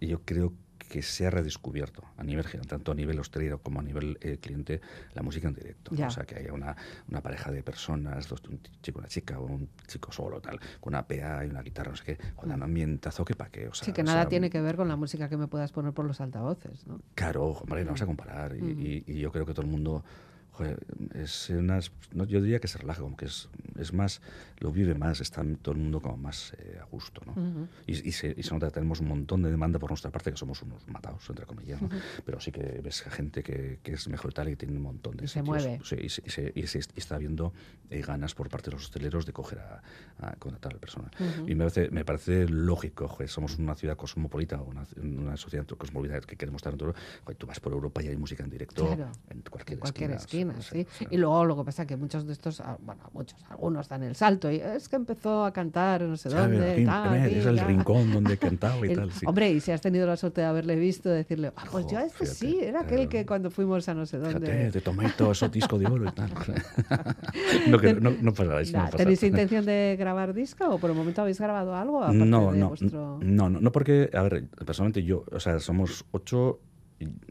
[0.00, 0.52] yo creo
[0.94, 4.80] que se ha redescubierto a nivel tanto a nivel hostelero como a nivel eh, cliente,
[5.14, 5.92] la música en directo.
[5.92, 6.06] Ya.
[6.06, 6.76] O sea, que haya una,
[7.08, 10.92] una pareja de personas, dos, un chico, una chica, o un chico solo, tal, con
[10.94, 13.66] una PA y una guitarra, no sé qué, con un ambientazo que pa' qué.
[13.66, 13.86] O sea, Mm.
[13.86, 15.92] Sí, que o nada sea, tiene que ver con la música que me puedas poner
[15.92, 17.00] por los altavoces, ¿no?
[17.16, 18.54] Claro, hombre, no vamos a comparar.
[18.56, 18.80] Y, Mm.
[18.80, 20.04] y- y yo creo que todo el mundo,
[20.52, 20.78] joder,
[21.14, 24.20] es unas, no, yo diría que se relaja, como que es, es más,
[24.58, 27.68] lo vive más, está todo el mundo como más eh, a gusto, ¿no?
[27.86, 30.30] y, y se, y se nota que tenemos un montón de demanda por nuestra parte,
[30.30, 31.88] que somos unos matados, entre comillas, ¿no?
[32.24, 35.24] Pero sí que ves gente que, que es mejor tal y tiene un montón de
[35.24, 35.80] Y se mueve.
[35.84, 37.52] Sí, y, se, y se- está viendo
[37.90, 39.82] eh, ganas por parte de los hosteleros de coger a,
[40.18, 41.10] a contratar al personal.
[41.46, 46.20] Y me parece, me parece lógico, joder, somos una ciudad cosmopolita, una, una sociedad cosmopolita
[46.20, 46.94] que queremos estar en todo.
[47.24, 50.10] Joder, tú vas por Europa y hay música en directo Claro, en cualquier, en cualquier
[50.12, 51.04] esquina, esquina, imaginas, sí, sí.
[51.04, 51.06] sí.
[51.10, 54.02] Y luego lo que pasa es que muchos de estos, ah, bueno, muchos, algunos dan
[54.02, 56.72] el salto y es que empezó a cantar no sé dónde.
[56.72, 59.12] Aquí, tal, eh, es el rincón donde he cantado y El- tal.
[59.12, 59.24] sí.
[59.26, 62.00] Hombre, y si has tenido la suerte de haberle visto, decirle, ah, pues yo a
[62.02, 63.08] Jo, este fíjate, sí, era aquel claro.
[63.10, 64.40] que cuando fuimos a no sé dónde.
[64.46, 66.30] Fíjate, de Tomato, eso disco de oro y tal.
[67.68, 68.32] no, que, no, no
[68.72, 68.90] no.
[68.90, 72.06] ¿Tenéis intención de grabar disco o por el momento habéis grabado algo?
[72.08, 76.04] No, de no, vuestro- no, no, no, porque, a ver, personalmente yo, o sea, somos
[76.10, 76.60] ocho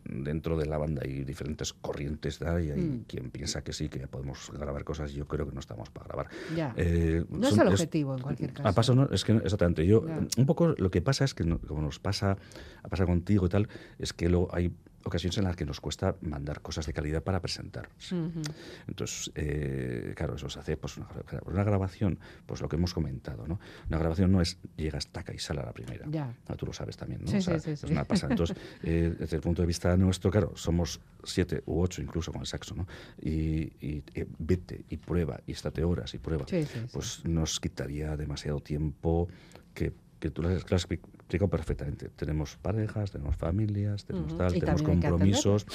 [0.04, 2.62] dentro de la banda hay diferentes corrientes, ¿da?
[2.62, 3.04] y hay Mm.
[3.08, 6.28] quien piensa que sí, que podemos grabar cosas, yo creo que no estamos para grabar.
[6.56, 6.74] Ya.
[6.78, 8.68] Eh, no es son- el objetivo en cualquier caso.
[8.68, 9.86] Ah, paso, no, es que exactamente.
[9.88, 10.20] Yo, Ya.
[10.38, 12.38] un poco lo que pasa es que, como nos pasa,
[12.84, 13.68] ha pasado contigo y tal,
[14.00, 14.72] es que luego hay
[15.06, 17.90] ocasiones en las que nos cuesta mandar cosas de calidad para presentar.
[18.12, 18.42] Ujú.
[18.88, 21.08] Entonces, eh, claro, eso se hace, pues una,
[21.46, 23.60] una grabación, pues lo que hemos comentado, ¿no?
[23.90, 26.06] Una grabación no es llegas, taca y sale a la primera.
[26.10, 26.34] Ya.
[26.48, 27.28] Ah, tú lo sabes también, ¿no?
[27.28, 27.86] Sí, O sea, sí, sí.
[27.86, 28.34] Es una pasada.
[28.34, 32.42] Entonces, eh, desde el punto de vista nuestro, claro, somos siete u ocho incluso con
[32.42, 32.88] el saxo, ¿no?
[33.22, 36.46] Y, y, eh, vete y prueba y estate horas y prueba.
[36.48, 36.88] Sí, sí, sí.
[36.92, 39.28] Pues nos quitaría demasiado tiempo
[39.74, 40.88] que, que tú lo has
[41.34, 42.10] explicado perfectamente.
[42.10, 45.66] Tenemos parejas, tenemos familias, tenemos tal, Y tenemos compromisos.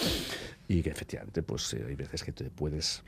[0.68, 3.02] Y que efectivamente pues eh, hay veces que te puedes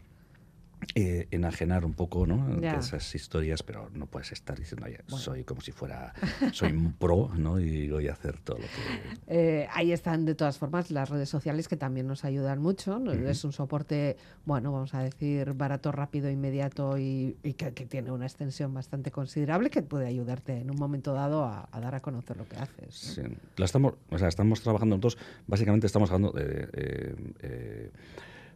[0.95, 2.59] eh, enajenar un poco ¿no?
[2.63, 5.19] esas historias, pero no puedes estar diciendo, "Oye, Bueno.
[5.19, 6.13] soy como si fuera,
[6.53, 7.61] soy un pro ¿no?
[7.61, 9.19] y voy a hacer todo lo que...
[9.27, 12.99] Eh, ahí están de todas formas las redes sociales que también nos ayudan mucho.
[12.99, 13.13] ¿no?
[13.13, 18.11] Es un soporte, bueno, vamos a decir, barato, rápido, inmediato y, y que, que tiene
[18.11, 22.01] una extensión bastante considerable que puede ayudarte en un momento dado a, a dar a
[22.01, 23.19] conocer lo que haces.
[23.19, 23.29] ¿no?
[23.29, 23.37] Sí.
[23.57, 27.91] La estamos, o sea, estamos trabajando nosotros, básicamente estamos hablando de eh, eh,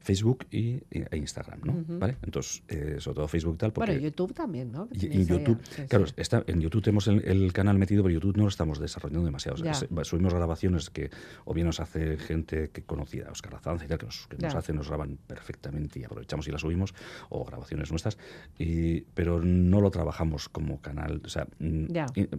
[0.04, 1.98] Facebook y, e Instagram, ¿no?
[1.98, 2.18] ¿Vale?
[2.22, 3.92] Entonces, eh, sobre todo Facebook tal, porque...
[3.92, 4.86] Bueno, YouTube también, ¿no?
[4.92, 5.82] Y YouTube, sí, sí.
[5.88, 9.24] claro, está, en YouTube tenemos el, el canal metido, pero YouTube no lo estamos desarrollando
[9.24, 9.54] demasiado.
[9.54, 11.10] O sea, subimos grabaciones que
[11.46, 14.54] o bien nos hace gente que conocida, Oscar Azanza y tal, que, nos, que nos
[14.54, 16.94] hace, nos graban perfectamente y aprovechamos y las subimos,
[17.30, 18.18] o grabaciones nuestras,
[18.58, 21.86] y, pero no lo trabajamos como canal, o sea, mm,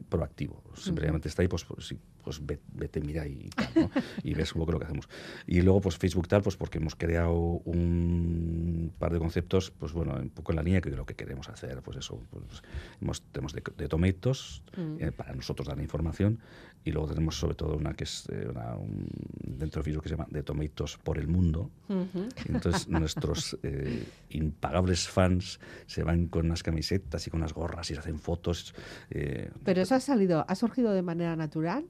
[0.07, 0.63] proactivo.
[0.75, 3.91] Simplemente está ahí, pues, pues, sí, pues ve- vete, mira y tal, ¿no?
[4.23, 5.07] y ves un poco lo que hacemos.
[5.47, 10.15] Y luego, pues Facebook tal, pues porque hemos creado un par de conceptos, pues bueno,
[10.15, 12.61] un poco en la línea que lo que queremos hacer, pues eso, pues
[13.01, 14.97] hemos, tenemos de, de Tomatoes, Mm.
[14.99, 16.39] eh, para nosotros dar información,
[16.83, 19.07] y luego tenemos sobre todo una que es eh, una, un-
[19.41, 22.27] dentro de Facebook que se llama de Tomatoes por el mundo, Ujú.
[22.47, 27.89] y entonces nuestros eh, impagables fans se van con unas camisetas y con unas gorras
[27.89, 28.73] y se hacen fotos.
[29.09, 31.85] eh, Pero eso ha salido, ha surgido de manera natural.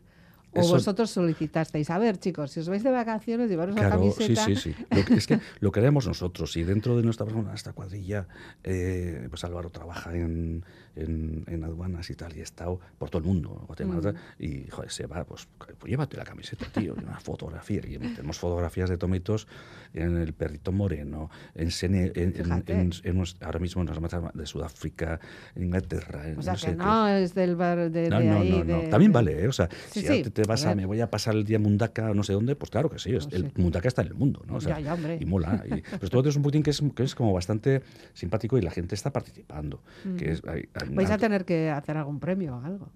[0.55, 1.89] ¿O Eso- vosotros solicitasteis?
[1.89, 4.45] A ver, chicos, si os vais de vacaciones, llevaros la Claro, sí, camiseta.
[4.45, 4.75] sí, sí.
[4.89, 8.27] Lo que, es que lo queremos nosotros y dentro de nuestra persona, esta cuadrilla,
[8.63, 10.63] eh, pues Álvaro trabaja en,
[10.95, 14.43] en, en aduanas y tal y ha estado por todo el mundo, Guatemala, Mm.
[14.43, 17.81] y joder, se va, pues, pues llévate la camiseta, tío, y una fotografía.
[17.87, 19.47] Y tenemos fotografías de tomitos
[19.93, 24.31] en el perrito moreno, en, Sene- en, en- en- en ahora mismo nos vamos a-
[24.33, 25.19] de Sudáfrica,
[25.55, 26.77] en Inglaterra, en O sea, no sé que qué.
[26.77, 28.49] no es del bar de, No, de no, ahí.
[28.51, 28.81] no, no.
[28.81, 29.47] de- También vale, ¿eh?
[29.47, 31.45] O sea, Sí, si sí, te, te vas a a, me voy a pasar el
[31.45, 33.51] día Mundaka no sé dónde, pues claro que sí, es- el.
[33.55, 34.55] Mundaka está en el mundo, ¿no?
[34.55, 35.17] O sea, Ya, ya, hombre.
[35.21, 35.63] Y mola.
[35.65, 37.81] Y, pero todo es un putín que es, que es como bastante
[38.13, 39.81] simpático y la gente está participando.
[40.17, 42.89] que es, hay- hay Vais a tener que hacer algún premio o algo.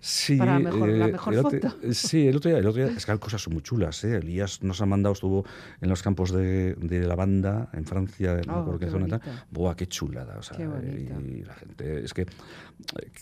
[0.00, 1.92] Sí, para mejor- la eh, mejor el otro- foto.
[1.92, 4.16] Sí, el otro día, el otro día, es que hay cosas muy chulas, ¿eh?
[4.18, 5.44] Elías nos ha mandado, estuvo
[5.80, 9.20] en los campos de, de la banda en Francia, no Oh, qué zona.
[9.50, 12.26] Buah, qué chulada, o sea, Qué y la gente, es que,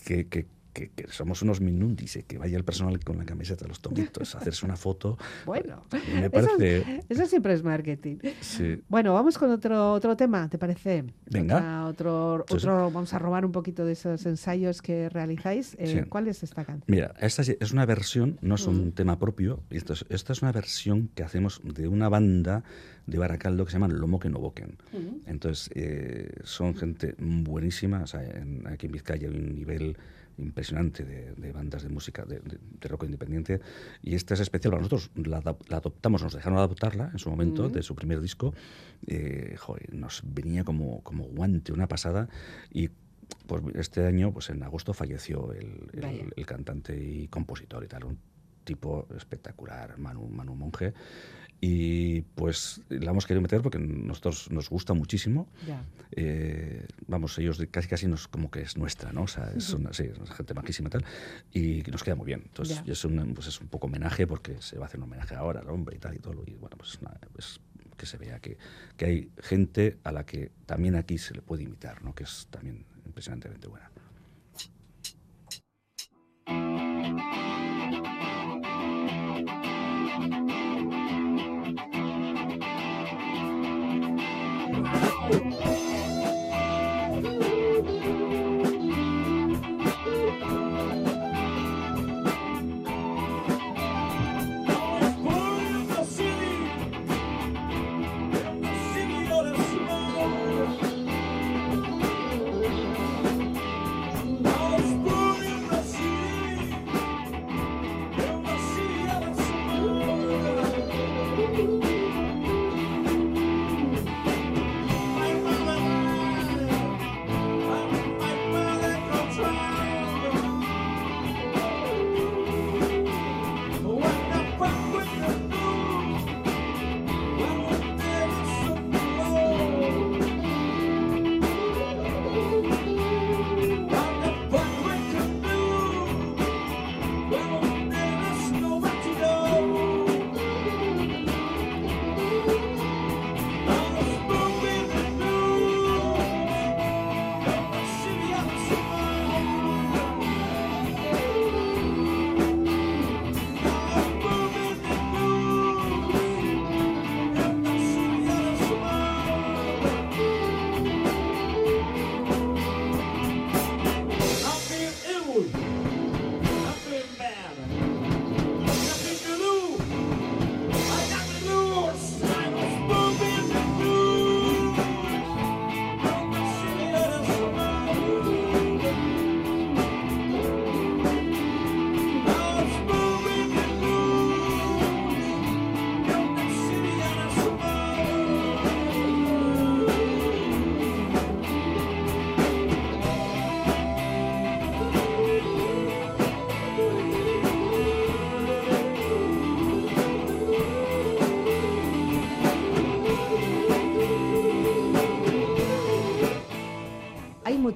[0.05, 0.45] que, que-
[0.77, 3.79] que- que somos unos minundis, eh, que vaya el personal con la camiseta de los
[3.81, 5.17] tomitos a hacerse una foto.
[5.45, 5.81] Bueno,
[6.13, 7.01] me parece...
[7.09, 8.17] eso siempre es marketing.
[8.41, 8.81] Sí.
[8.87, 11.03] Bueno, vamos con otro otro tema, ¿te parece?
[11.29, 11.85] Venga.
[11.87, 15.75] Otra- otro, vamos a robar un poquito de esos ensayos que realizáis.
[15.79, 16.09] Eh, Sí.
[16.09, 16.83] ¿Cuál es esta canción?
[16.87, 20.51] Mira, esta es- una versión, no es un tema propio, esto es- esta es una
[20.51, 22.63] versión que hacemos de una banda
[23.07, 24.77] de Baracaldo que se llama Lomo que no boquen.
[25.25, 29.97] Entonces, eh, son gente buenísima, o sea, en- aquí en Vizcaya hay un nivel
[30.37, 33.59] impresionante de, de bandas de música de, de- de rock independiente
[34.03, 35.11] y esta es especial para nosotros.
[35.15, 38.53] La, la adoptamos nos dejaron adoptarla en su momento de su primer disco.
[39.07, 42.29] Eh, joder, nos venía como, como guante una pasada.
[42.71, 42.89] Y
[43.45, 48.03] pues este año pues en agosto falleció el, el- el cantante y compositor y tal
[48.05, 48.17] un
[48.63, 50.93] tipo espectacular Manu, Manu Monge
[51.59, 55.47] y pues la hemos querido meter porque nosotros nos gusta muchísimo
[56.11, 59.23] eh, vamos, ellos casi casi nos como que es nuestra, ¿no?
[59.23, 61.05] O sea, es una, sí, es gente majísima y tal,
[61.53, 62.43] y nos queda muy bien.
[62.45, 65.35] Entonces, es un, pues es un poco homenaje porque se va a hacer un homenaje
[65.35, 67.59] ahora al hombre y tal y todo, y bueno, pues nada, es
[67.97, 68.57] que se vea que,
[68.95, 72.13] que hay gente a la que también aquí se le puede imitar, ¿no?
[72.13, 73.89] Que es también impresionantemente buena.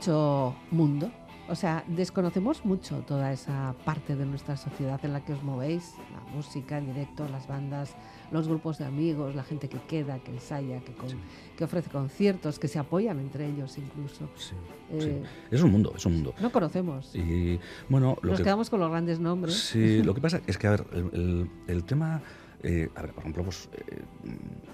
[0.02, 1.12] Mucho mundo.
[1.48, 5.94] O sea, desconocemos mucho toda esa parte de nuestra sociedad en la que os movéis,
[6.14, 7.96] la música en directo, las bandas,
[8.32, 11.10] los grupos de amigos, la gente que queda, que ensaya, que, con-
[11.58, 14.28] que ofrece conciertos, que se apoyan entre ellos incluso.
[14.38, 14.56] Sí,
[14.92, 15.30] Eh, sí.
[15.52, 16.34] Es un mundo, es un mundo.
[16.42, 17.14] No conocemos.
[17.16, 19.54] Y bueno, lo Nos que, quedamos con los grandes nombres.
[19.56, 22.22] Sí, lo que pasa es que, a ver, el, el- el tema.
[22.64, 24.02] eh, a ver, por ejemplo, pues, eh,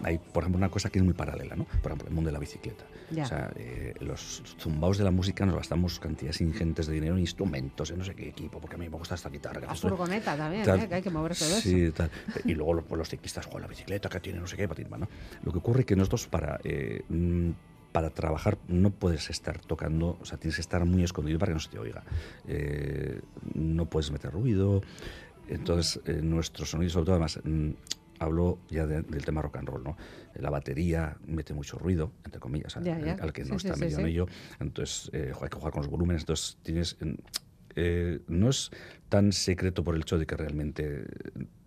[0.04, 1.64] hay, por ejemplo, una cosa que es muy paralela, ¿no?
[1.82, 2.84] Por ejemplo, el mundo de la bicicleta.
[3.10, 3.24] Ya.
[3.24, 7.22] O sea, eh, los zumbaos de la música nos gastamos cantidades ingentes de dinero en
[7.22, 9.62] instrumentos, en no sé qué equipo, porque a mí me gusta esta guitarra.
[9.62, 10.80] La esto- furgoneta también, tal.
[10.82, 10.88] ¿eh?
[10.90, 11.94] que hay que mover todo Sí, eso.
[11.94, 12.12] tal.
[12.46, 14.88] Y luego los, pues, los ciclistas, con la bicicleta que tiene no sé qué, patín,
[14.90, 15.08] ¿no?
[15.44, 16.60] Lo que ocurre es que nosotros para...
[16.64, 17.52] eh, mm,
[17.94, 21.54] para trabajar no puedes estar tocando, o sea, tienes que estar muy escondido para que
[21.56, 22.04] no se te oiga.
[23.56, 24.82] No puedes meter ruido.
[25.48, 27.70] Entonces, eh, nuestro sonido, sobre todo, además, mm,
[28.20, 29.98] hablo ya de- del tema rock and roll, ¿no?
[30.36, 33.14] La batería mete mucho ruido, entre comillas, al, Ya, ya.
[33.22, 34.12] al que no sí, está sí, medio en sí.
[34.12, 34.28] ello.
[34.60, 36.22] Entonces, eh, hay que jugar con los volúmenes.
[36.24, 36.98] Entonces, tienes.
[37.76, 38.72] eh, no es
[39.10, 41.06] tan secreto por el hecho de que realmente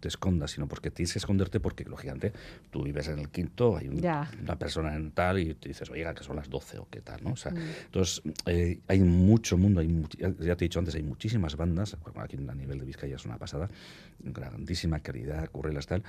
[0.01, 2.33] te escondas, sino porque tienes que esconderte porque, lógicamente,
[2.71, 4.01] tú vives en el quinto, hay un-
[4.43, 7.23] una persona en tal y te dices, oiga, que son las 12 o qué tal,
[7.25, 7.33] ¿no?
[7.33, 7.59] O sea, Mm.
[7.87, 11.97] entonces, eh, hay mucho mundo, hay much- ya te he dicho antes, hay muchísimas bandas,
[12.03, 13.69] bueno, aquí a nivel de Vizcaya es una pasada,
[14.23, 16.03] grandísima calidad, currelas tal,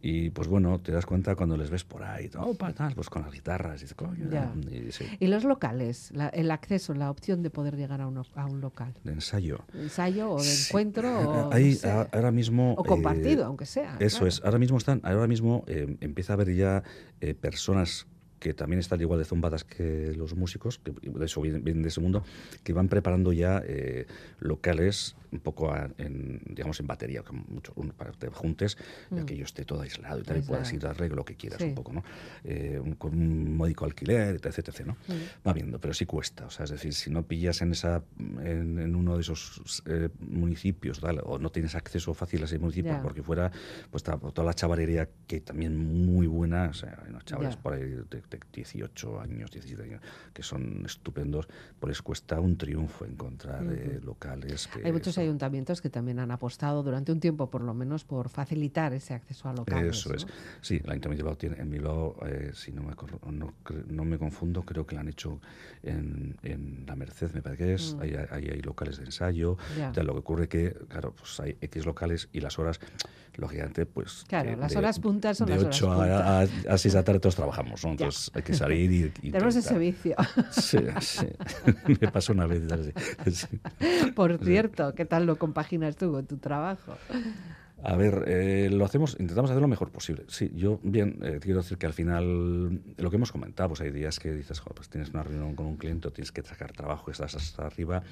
[0.00, 3.22] y pues bueno, te das cuenta cuando les ves por ahí, opa, tal, pues con
[3.22, 4.28] las guitarras, y dices, coño,
[4.70, 8.18] y sí, Y los locales, la- el acceso, la opción de poder llegar a un,
[8.34, 8.94] a un local.
[9.04, 9.64] de ensayo.
[9.72, 10.72] De ensayo o de Sí.
[10.78, 12.74] Encuentro o, Ahí, no sé, a- ahora mismo...
[12.74, 13.96] o eh, compartido, aunque sea.
[14.00, 14.28] Eso claro.
[14.28, 14.42] es.
[14.44, 16.82] Ahora mismo están, ahora mismo eh, empieza a haber ya
[17.20, 18.06] eh, personas
[18.38, 21.88] que también están igual de zumbadas que los músicos, que de eso vienen, vienen de
[21.88, 22.22] ese mundo,
[22.64, 24.06] que van preparando ya eh,
[24.40, 28.76] locales un poco a- en, digamos, en batería, mucho, un- para que te juntes,
[29.10, 29.18] Mm.
[29.18, 31.68] aquello esté todo aislado y tal, y puedas ir a darle lo que quieras Sí.
[31.68, 32.02] un poco, ¿no?
[32.44, 34.94] Eh, un- con un módico alquiler, etc, etc, ¿no?
[35.08, 35.46] Mm.
[35.46, 38.78] Va viendo, pero sí cuesta, o sea, es decir, si no pillas en esa en,
[38.78, 42.92] en uno de esos eh, municipios, tal, o no tienes acceso fácil a ese municipio,
[42.92, 43.02] Ya.
[43.02, 43.50] porque fuera
[43.90, 47.62] pues toda la chavalería que también muy buena, o sea, hay unos chavales Ya.
[47.62, 48.22] por ahí de, de
[48.52, 50.00] 18 años, 17 años,
[50.32, 51.46] que son estupendos,
[51.78, 54.84] pues les cuesta un triunfo encontrar eh, locales que...
[54.84, 58.92] Hay muchos ayuntamientos que también han apostado durante un tiempo, por lo menos, por facilitar
[58.92, 59.96] ese acceso a locales.
[59.98, 60.24] Eso es.
[60.26, 60.32] ¿no?
[60.60, 62.92] Sí, el Ayuntamiento de Bilbao tiene, en Bilbao, eh, si no me,
[63.32, 63.52] no,
[63.88, 65.40] no me confundo, creo que lo han hecho
[65.82, 67.94] en, en La Merced, me parece que es.
[67.94, 68.00] Mm.
[68.00, 69.56] Ahí, ahí hay locales de ensayo.
[69.76, 69.92] Ya.
[69.92, 72.80] Tal, lo que ocurre que, claro, pues hay X locales y las horas,
[73.36, 74.24] lógicamente, pues...
[74.28, 76.92] Claro, que las de- horas puntas son de las horas 8 a, a, a 6
[76.94, 77.90] de la tarde todos trabajamos, ¿no?
[77.90, 77.92] Ya.
[78.06, 79.12] Entonces hay que salir y...
[79.22, 79.78] y Tenemos ese intentar.
[79.78, 80.16] vicio.
[80.50, 81.26] Sí, sí.
[82.00, 82.62] me pasó una vez.
[83.32, 83.46] Sí.
[84.14, 86.94] Por cierto, ¿qué tal lo compaginas tú con tu trabajo?
[87.84, 90.24] A ver, eh, lo hacemos, intentamos hacer lo mejor posible.
[90.26, 93.92] Sí, yo, bien, eh, quiero decir que al final, lo que hemos comentado, pues hay
[93.92, 96.72] días que dices, "Joder, pues tienes una reunión con un cliente o tienes que sacar
[96.72, 98.02] trabajo, estás hasta arriba,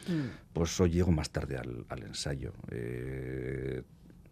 [0.53, 2.53] pues hoy llego más tarde al, al ensayo.
[2.71, 3.83] Eh,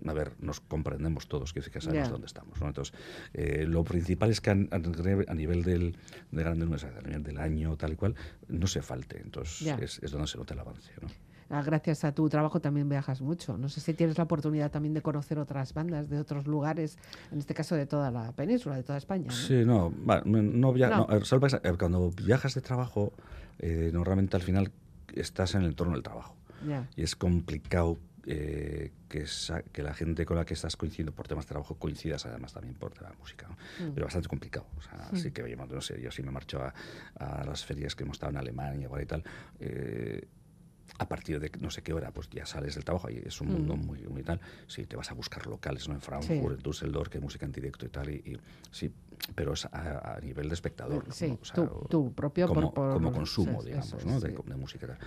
[0.07, 2.61] a ver, nos comprendemos todos, que que sabemos dónde estamos.
[2.61, 2.67] ¿no?
[2.69, 2.95] Entonces,
[3.35, 5.97] eh, lo principal es que a, a- nivel del,
[6.31, 8.15] de grandes números, a nivel del año, tal y cual,
[8.49, 9.21] no se falte.
[9.21, 10.93] Entonces, es, es donde se nota el avance.
[11.01, 11.09] ¿no?
[11.53, 13.59] Ah, Gracias a tu trabajo también viajas mucho.
[13.59, 16.97] No sé si tienes la oportunidad también de conocer otras bandas de otros lugares,
[17.31, 19.27] en este caso de toda la península, de toda España.
[19.27, 19.33] ¿no?
[19.33, 19.93] Sí, no,
[20.25, 23.13] no, via- eh, cuando viajas de trabajo,
[23.59, 24.73] eh, normalmente al final
[25.15, 26.35] estás en el entorno del trabajo
[26.67, 26.89] Ya.
[26.97, 31.27] y es complicado eh, que, esa- que la gente con la que estás coincidiendo por
[31.27, 33.57] temas de trabajo coincidas además también por tema de música, ¿no?
[33.85, 33.95] Mm.
[33.95, 34.65] pero bastante complicado.
[34.79, 36.73] O sea, así que, oye, no sé, yo sí me marcho a,
[37.17, 39.25] a las ferias que hemos estado en Alemania y tal.
[39.59, 40.29] eh,
[40.99, 43.49] a partir de no sé qué hora, pues ya sales del trabajo y es un
[43.49, 44.41] mundo muy, muy tal.
[44.67, 45.95] Sí, te vas a buscar locales, ¿no?
[45.95, 48.11] En Frankfurt, en Düsseldorf, que hay música en directo y tal.
[48.11, 48.39] Y, y
[48.71, 48.93] sí,
[49.35, 51.05] pero es a, a nivel de espectador.
[51.13, 51.39] Sí, ¿no?
[51.41, 54.21] O sea, tú propio como, por- por- como consumo, sí, digamos, eso ¿no?
[54.21, 54.37] De, sí.
[54.45, 54.99] de música.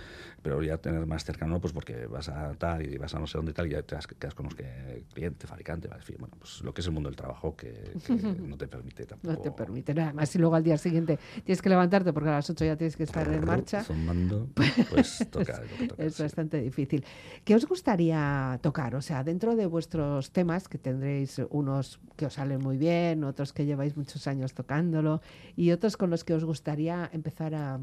[0.42, 3.38] Pero ya tener más cercano, pues porque vas a tal y vas a no sé
[3.38, 6.36] dónde tal y ya te das- quedas con los que cliente, fabricante, en fin, bueno,
[6.40, 7.72] pues lo que es el mundo del trabajo que,
[8.06, 8.14] que
[8.48, 9.34] no te permite tampoco.
[9.34, 10.34] No te permite nada más.
[10.36, 13.04] Y luego al día siguiente tienes que levantarte porque a las 8 ya tienes que
[13.04, 13.84] estar en marcha.
[13.84, 14.48] Zumbando,
[14.90, 15.62] pues toca.
[15.78, 17.04] que toca, Es bastante difícil.
[17.44, 18.96] ¿Qué os gustaría tocar?
[18.96, 23.52] O sea, dentro de vuestros temas, que tendréis unos que os salen muy bien, otros
[23.54, 25.22] que lleváis muchos años tocándolo
[25.56, 27.80] y otros con los que os gustaría empezar a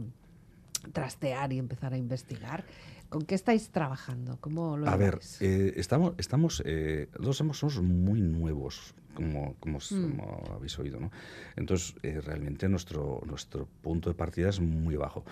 [0.93, 2.65] trastear y empezar a investigar.
[3.09, 4.39] ¿Con qué estáis trabajando?
[4.41, 9.79] ¿Cómo lo A ver, eh, estamos, estamos eh, nosotros somos, somos muy nuevos, como, como,
[9.79, 10.01] Mm.
[10.01, 11.11] como habéis oído, ¿no?
[11.57, 15.25] Entonces, eh, realmente nuestro, nuestro punto de partida es muy bajo.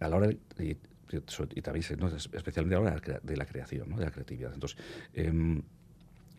[0.00, 0.76] A la hora, y,
[1.54, 2.06] y también, ¿no?
[2.08, 3.96] especialmente a la hora de la crea- de la creación, ¿no?
[3.98, 4.54] de la creatividad.
[4.54, 4.78] Entonces,
[5.12, 5.62] em,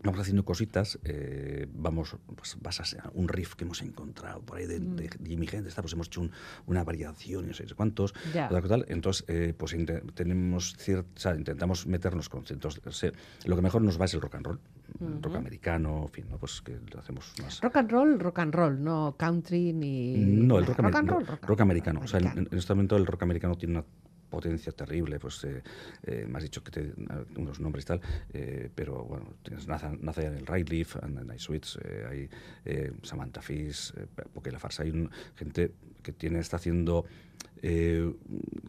[0.02, 4.66] vamos haciendo cositas, eh, vamos, pues vas a un riff que hemos encontrado por ahí
[4.66, 4.96] de, Mm.
[4.96, 6.30] de Jimmy Hendrix, pues hemos hecho un-
[6.66, 9.76] una variación y no sé cuántos, tal, tal, entonces eh, pues
[10.14, 13.12] tenemos o sea, intentamos meternos con ciertos, o sea,
[13.44, 14.60] lo que mejor nos va es el rock and roll,
[15.00, 16.38] el rock americano, en fin, ¿no?
[16.38, 17.60] pues que lo hacemos más...
[17.60, 20.16] Rock and roll, rock and roll, no country ni.
[20.16, 22.00] No, el rock, amer- and roll, rock americano.
[22.02, 23.84] O sea, en, en este momento el rock americano tiene una
[24.30, 25.62] potencia terrible, pues eh,
[26.04, 26.92] eh, me has dicho que te,
[27.36, 28.00] unos nombres y tal,
[28.32, 33.92] eh, pero bueno, tienes Nathan, Nathaniel Rateliff, and Night Sweets, eh, hay Samantha Fish,
[34.32, 35.72] porque la farsa hay un- gente
[36.02, 37.04] que tiene, está haciendo
[37.62, 38.10] eh,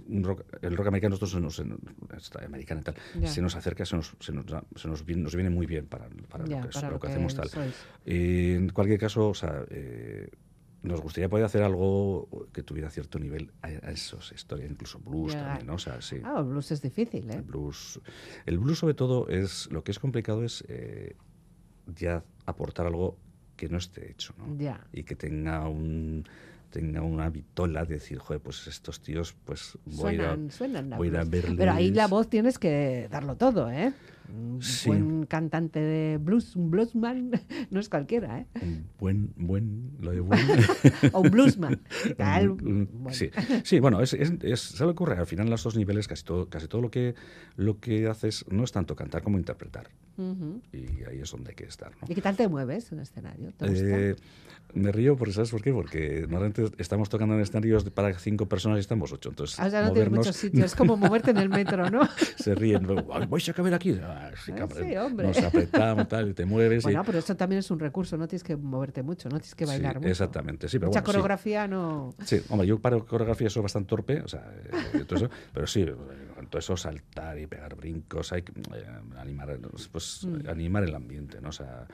[0.10, 1.64] un rock- el rock americano, nosotros se nos,
[2.44, 3.28] americana y tal, Ya.
[3.28, 5.86] se nos acerca, se nos, se nos, da- se nos viene, nos viene muy bien
[5.86, 7.50] para, para Ya, lo que, es- para lo lo que que hacemos tal.
[7.50, 7.76] sois.
[8.06, 10.30] Y en cualquier caso, o sea, eh,
[10.84, 15.68] nos gustaría poder hacer algo que tuviera cierto nivel a, esos historias, incluso blues también,
[15.68, 15.76] ¿no?
[15.76, 16.18] O sea, sí.
[16.24, 17.36] Ah, el blues es difícil, ¿eh?
[17.36, 18.02] El blues,
[18.46, 21.16] el blues sobre todo es lo que es complicado es eh,
[21.96, 23.18] ya aportar algo
[23.56, 24.58] que no esté hecho, ¿no?
[24.58, 24.86] Ya.
[24.92, 26.26] Y que tenga un
[26.72, 30.98] tenga una vitola de decir, joder, pues estos tíos, pues voy Suenan, a, suenan a
[30.98, 31.56] voy a ir a blues.
[31.58, 33.94] Pero ahí la voz tienes que darlo todo, ¿eh?
[34.34, 34.88] Un Sí.
[34.90, 37.32] buen cantante de blues, un bluesman,
[37.72, 38.46] no es cualquiera, ¿eh?
[38.62, 40.40] un buen, buen, lo de buen.
[41.14, 41.82] O un bluesman.
[42.18, 43.14] Tal, Un- un- bueno.
[43.18, 43.30] sí,
[43.64, 45.18] sí, bueno, es, es, es- ¿sabe lo que ocurre?
[45.18, 47.16] Al final, en los dos niveles, casi todo, casi todo lo que,
[47.56, 49.90] lo que haces no es tanto cantar como interpretar.
[50.72, 51.90] Y ahí es donde hay que estar.
[52.00, 52.08] ¿no?
[52.08, 53.52] ¿Y qué tal te mueves en el escenario?
[53.62, 54.16] Eh,
[54.76, 55.74] me río porque, ¿sabes por qué?
[55.74, 59.30] Porque normalmente estamos tocando en escenarios para cinco personas y estamos ocho.
[59.30, 61.90] Entonces, Ah, o sea, no tienes movernos, muchos sitios, es como moverte en el metro,
[61.90, 62.02] ¿no?
[62.38, 62.86] se ríen.
[63.12, 63.94] "Ay, ¿Vais a caber aquí?
[64.22, 64.88] Ah, sí, Ah, cabrón.
[64.88, 65.28] sí, hombre.
[65.28, 66.84] Nos apretamos tal, y te mueves.
[66.84, 69.56] y- Bueno, pero eso también es un recurso, no tienes que moverte mucho, no tienes
[69.56, 70.10] que Sí, bailar mucho.
[70.10, 71.12] Exactamente, sí, pero Mucha bueno, sí.
[71.14, 72.14] coreografía no...
[72.24, 75.86] Sí, hombre, yo para coreografía soy bastante torpe, o sea, eh, todo eso, pero sí,
[76.50, 78.86] todo eso saltar y pegar brincos, hay que eh,
[79.18, 79.58] animar,
[79.92, 80.50] pues, Mm.
[80.50, 81.50] animar el ambiente, ¿no?
[81.50, 81.88] O sea,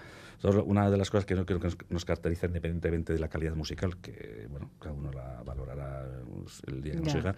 [0.65, 3.55] una de las cosas que no creo que nos, nos caracteriza independientemente de la calidad
[3.55, 6.05] musical, que, bueno, cada uno la valorará
[6.43, 7.36] pues, el día que nos llega,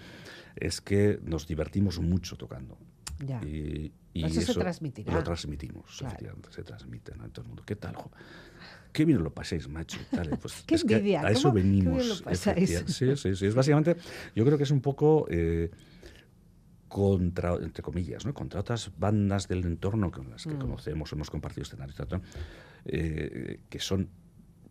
[0.56, 2.78] es que nos divertimos mucho tocando.
[3.26, 3.42] Ya.
[3.44, 5.14] Y, y Eso se transmitirá.
[5.14, 6.14] Lo transmitimos, Claro.
[6.14, 7.26] efectivamente, se transmite ¿no?
[7.26, 7.64] en todo el mundo.
[7.66, 7.96] ¿Qué tal?
[7.96, 8.12] jo?
[8.92, 10.00] Qué bien lo paséis, macho.
[10.10, 12.08] tal, pues, Qué es que envidia, A eso ¿cómo- qué bien venimos.
[12.20, 12.72] lo pasáis?
[12.72, 13.46] efectiva- Sí, sí, sí.
[13.48, 13.98] Es básicamente,
[14.36, 15.70] yo creo que es un poco eh,
[16.88, 18.34] contra, entre comillas, ¿no?
[18.34, 20.60] contra otras bandas del entorno con las que Mm.
[20.60, 21.96] conocemos, hemos compartido escenarios,
[22.86, 24.10] eh, que son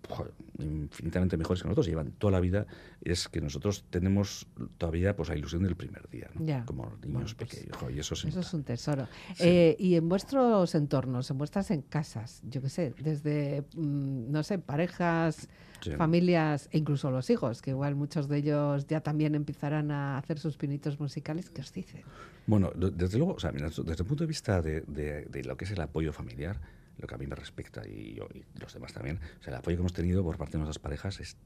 [0.09, 2.67] joder, infinitamente mejores que nosotros, llevan toda la vida,
[3.03, 4.47] es que nosotros tenemos
[4.79, 6.45] todavía pues la ilusión del primer día, ¿no?
[6.47, 6.65] Ya.
[6.65, 9.07] como niños Bueno, pues, pequeños, y eso, Eso es un tesoro.
[9.35, 9.45] Sí.
[9.45, 14.43] Eh, y en vuestros entornos, en vuestras en casas, yo qué sé, desde, mm, no
[14.43, 15.49] sé, parejas,
[15.81, 15.93] Sí.
[15.93, 20.41] familias e incluso los hijos, que igual muchos de ellos ya también empezarán a hacer
[20.41, 22.03] sus pinitos musicales, ¿qué os dicen?
[22.49, 25.45] Bueno, de- desde luego, o sea, mira, desde el punto de vista de, de- de
[25.45, 26.61] lo que es el apoyo familiar,
[26.99, 29.59] lo que a mí me respecta y, yo, y los demás también, o sea, el
[29.59, 31.37] apoyo que hemos tenido por parte de nuestras parejas es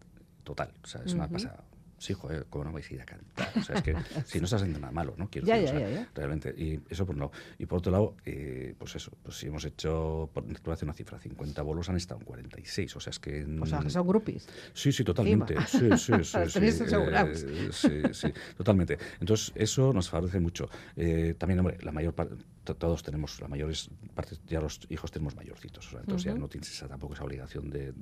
[0.44, 0.72] total.
[0.82, 1.64] O sea, es una pasada.
[1.98, 3.48] Sí, joder, ¿cómo no vais a ir a cantar?
[3.56, 3.94] O sea, es que
[4.26, 5.30] si no estás haciendo nada malo, ¿no?
[5.30, 6.52] Quiero Ya, decir, o ya, sea, ya, realmente.
[6.56, 7.32] Y eso por un lado.
[7.60, 11.20] Y por otro lado, eh, pues eso, pues si hemos hecho, por hacer una cifra,
[11.20, 12.96] 50 bolos han estado en 46.
[12.96, 13.44] O sea, es que...
[13.60, 14.48] O sea, que son groupies.
[14.74, 15.54] Sí, sí, totalmente.
[15.68, 16.38] Sí, sí, sí.
[16.48, 17.44] Sí, asegurados.
[17.44, 18.98] eh, sí, sí, totalmente.
[19.20, 20.68] Entonces, eso nos favorece mucho.
[20.96, 22.34] Eh, también, hombre, la mayor parte,
[22.64, 26.48] todos tenemos, la mayores parte, ya los hijos tenemos mayorcitos, o sea, entonces ya no
[26.48, 27.92] tienes esa, tampoco esa obligación de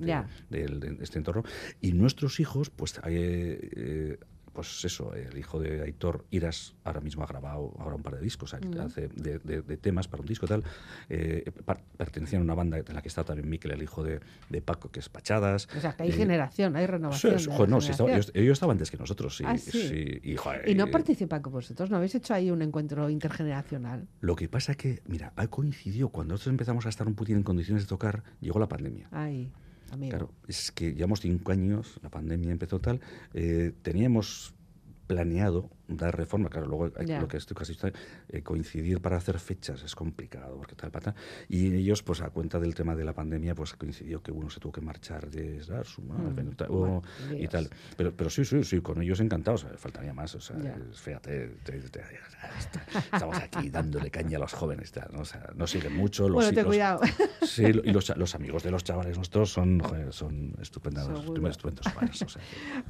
[1.01, 1.43] este entorno.
[1.81, 4.19] Y nuestros hijos, pues, eh, eh,
[4.53, 8.21] pues eso, el hijo de Aitor Iras ahora mismo ha grabado ahora un par de
[8.21, 8.81] discos, Ujú.
[8.81, 10.63] hace de, de- de temas para un disco y tal.
[11.09, 11.51] Eh,
[11.97, 14.91] pertenecía a una banda en la que está también Miquel, el hijo de, de Paco,
[14.91, 15.67] que es Pachadas.
[15.75, 17.39] O sea, que hay Eh, generación, hay renovación.
[17.39, 19.43] sí, joder, no, estaba- ellos, ellos estaban antes que nosotros, sí.
[19.47, 19.71] Ah, sí.
[19.71, 23.09] sí, y, joder, Y no eh, participan con vosotros, ¿no habéis hecho ahí un encuentro
[23.09, 24.07] intergeneracional?
[24.19, 27.43] Lo que pasa que, mira, ha coincidido cuando nosotros empezamos a estar un poquito en
[27.43, 29.07] condiciones de tocar, llegó la pandemia.
[29.11, 29.51] Ahí,
[29.99, 33.01] Claro, es que llevamos cinco años, la pandemia empezó tal,
[33.33, 34.53] eh, teníamos
[35.07, 37.77] planeado dar reforma, claro, luego hay- lo que estoy casi
[38.29, 41.15] eh, coincidir para hacer fechas es complicado, porque tal pata.
[41.49, 44.59] Y ellos, pues a cuenta del tema de la pandemia, pues coincidió que uno se
[44.59, 46.13] tuvo que marchar de Sarsum, ¿no?
[46.15, 47.69] Mm, tal, bueno, o- y tal.
[47.97, 50.57] Pero, pero sí, sí, sí, con ellos encantados, faltaría más, o sea,
[50.93, 52.01] fíjate, te- te-
[53.13, 55.21] estamos aquí dándole caña a los jóvenes, tal, ¿no?
[55.21, 57.01] O sea, nos siguen mucho, los, Bueno, ten los- cuidado.
[57.41, 59.81] Sí, y los, amigos de los chavales nuestros son,
[60.11, 61.07] son estupendos,
[61.51, 61.87] estupendos
[62.21, 62.41] o sea,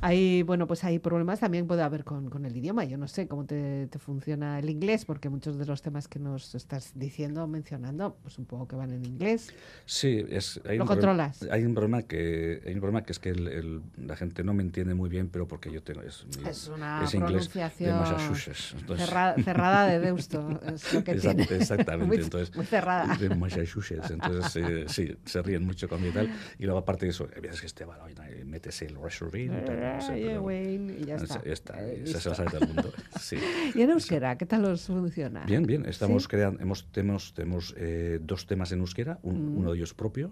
[0.01, 2.83] Hay, bueno, pues hay problemas también puede haber con, con el idioma.
[2.91, 6.19] Yo no sé cómo te, te funciona el inglés, porque muchos de los temas que
[6.19, 9.49] nos estás diciendo, mencionando, pues un poco que van en inglés.
[9.85, 11.47] Sí, es, hay, ¿Lo un problema- controlas?
[11.51, 14.53] hay un problema que hay un problema que es que el- el- la gente no
[14.53, 17.49] me entiende muy bien, pero porque yo tengo es, mi- Es una es inglés de
[17.61, 18.75] pronunciación Massachusetts.
[18.79, 21.61] entonces- cerra- cerrada de Deusto, es lo que Exact- tiene.
[21.61, 23.15] Exactamente, Muy- entonces muy cerrada.
[23.15, 26.29] de Massachusetts, entonces eh, sí, se ríen mucho conmigo y tal.
[26.59, 30.01] Y luego aparte de eso, hay veces que Esteban, oye, metes el reserving, tal, no
[30.01, 31.41] sé, Ay, pero- Wayne, y ya está.
[31.43, 32.03] Ya está, Eh.
[32.73, 32.91] mundo.
[33.19, 33.37] Sí.
[33.75, 35.45] ¿Y en euskera qué tal os funciona?
[35.45, 35.85] Bien, bien.
[35.85, 36.29] Estamos ¿Sí?
[36.29, 39.57] creando, hemos, tenemos, tenemos eh, dos temas en euskera, un- Mm.
[39.57, 40.31] uno de ellos propio,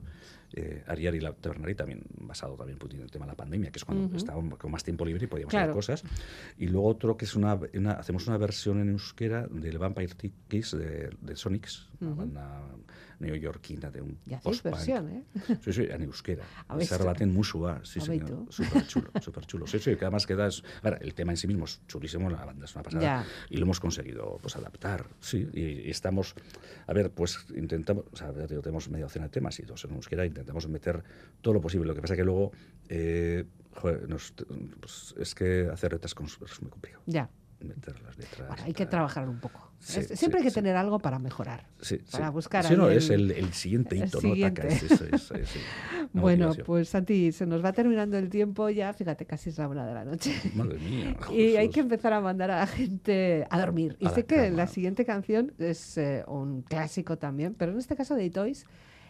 [0.54, 3.78] eh, Ariar y la Tabernarí, también basado también en el tema de la pandemia, que
[3.78, 4.16] es cuando Ujú.
[4.18, 5.66] estábamos con más tiempo libre y podíamos Claro.
[5.72, 6.04] hacer cosas.
[6.58, 10.14] Y luego otro que es una, una- hacemos una versión en euskera del Vampire
[10.48, 12.62] Kiss de, de Sonics, una banda
[13.20, 14.76] neoyorquina de un Y hacéis post-punk.
[14.76, 15.24] versión, ¿eh?
[15.62, 16.44] Sí, sí, en euskera.
[16.98, 18.48] Rebaten musua, sí, tú.
[18.50, 19.68] súper chulo, súper chulo.
[19.68, 22.30] Sí, sí, que además queda, es- a ver, el tema en sí mismo es chulísimo,
[22.30, 23.26] la banda es una pasada, Ya.
[23.50, 26.36] y lo hemos conseguido pues adaptar, sí, y, y estamos,
[26.88, 29.84] a ver, pues intentamos, o sea, ya digo, tenemos media docena de temas y dos
[29.86, 31.04] en euskera, intentamos meter
[31.42, 32.52] todo lo posible, lo que pasa que luego,
[32.88, 33.46] eh,
[33.76, 34.34] joder, nos-
[34.80, 37.30] pues, es que hacer letras con- es muy complicado, Ya.
[37.66, 38.48] Meter las letras.
[38.48, 39.72] Bueno, hay que trabajar un poco.
[39.80, 40.56] Sí, Es- sí, siempre hay que sí.
[40.56, 41.66] tener algo para mejorar.
[41.82, 42.34] Sí, para sí.
[42.34, 44.22] buscar Sí, no, el- es el, el siguiente el hito, ¿no?
[44.22, 44.62] siguiente.
[44.62, 45.60] Ataca, es- es- sí,
[46.14, 49.86] Bueno, pues Santi, se nos va terminando el tiempo ya, fíjate, casi es la una
[49.86, 50.34] de la noche.
[50.56, 51.16] Madre mía.
[51.32, 53.96] Y hay que empezar a mandar a la gente a dormir.
[54.00, 57.78] Y A sé la que la siguiente canción es eh, un clásico también, pero en
[57.78, 58.66] este caso de Toys,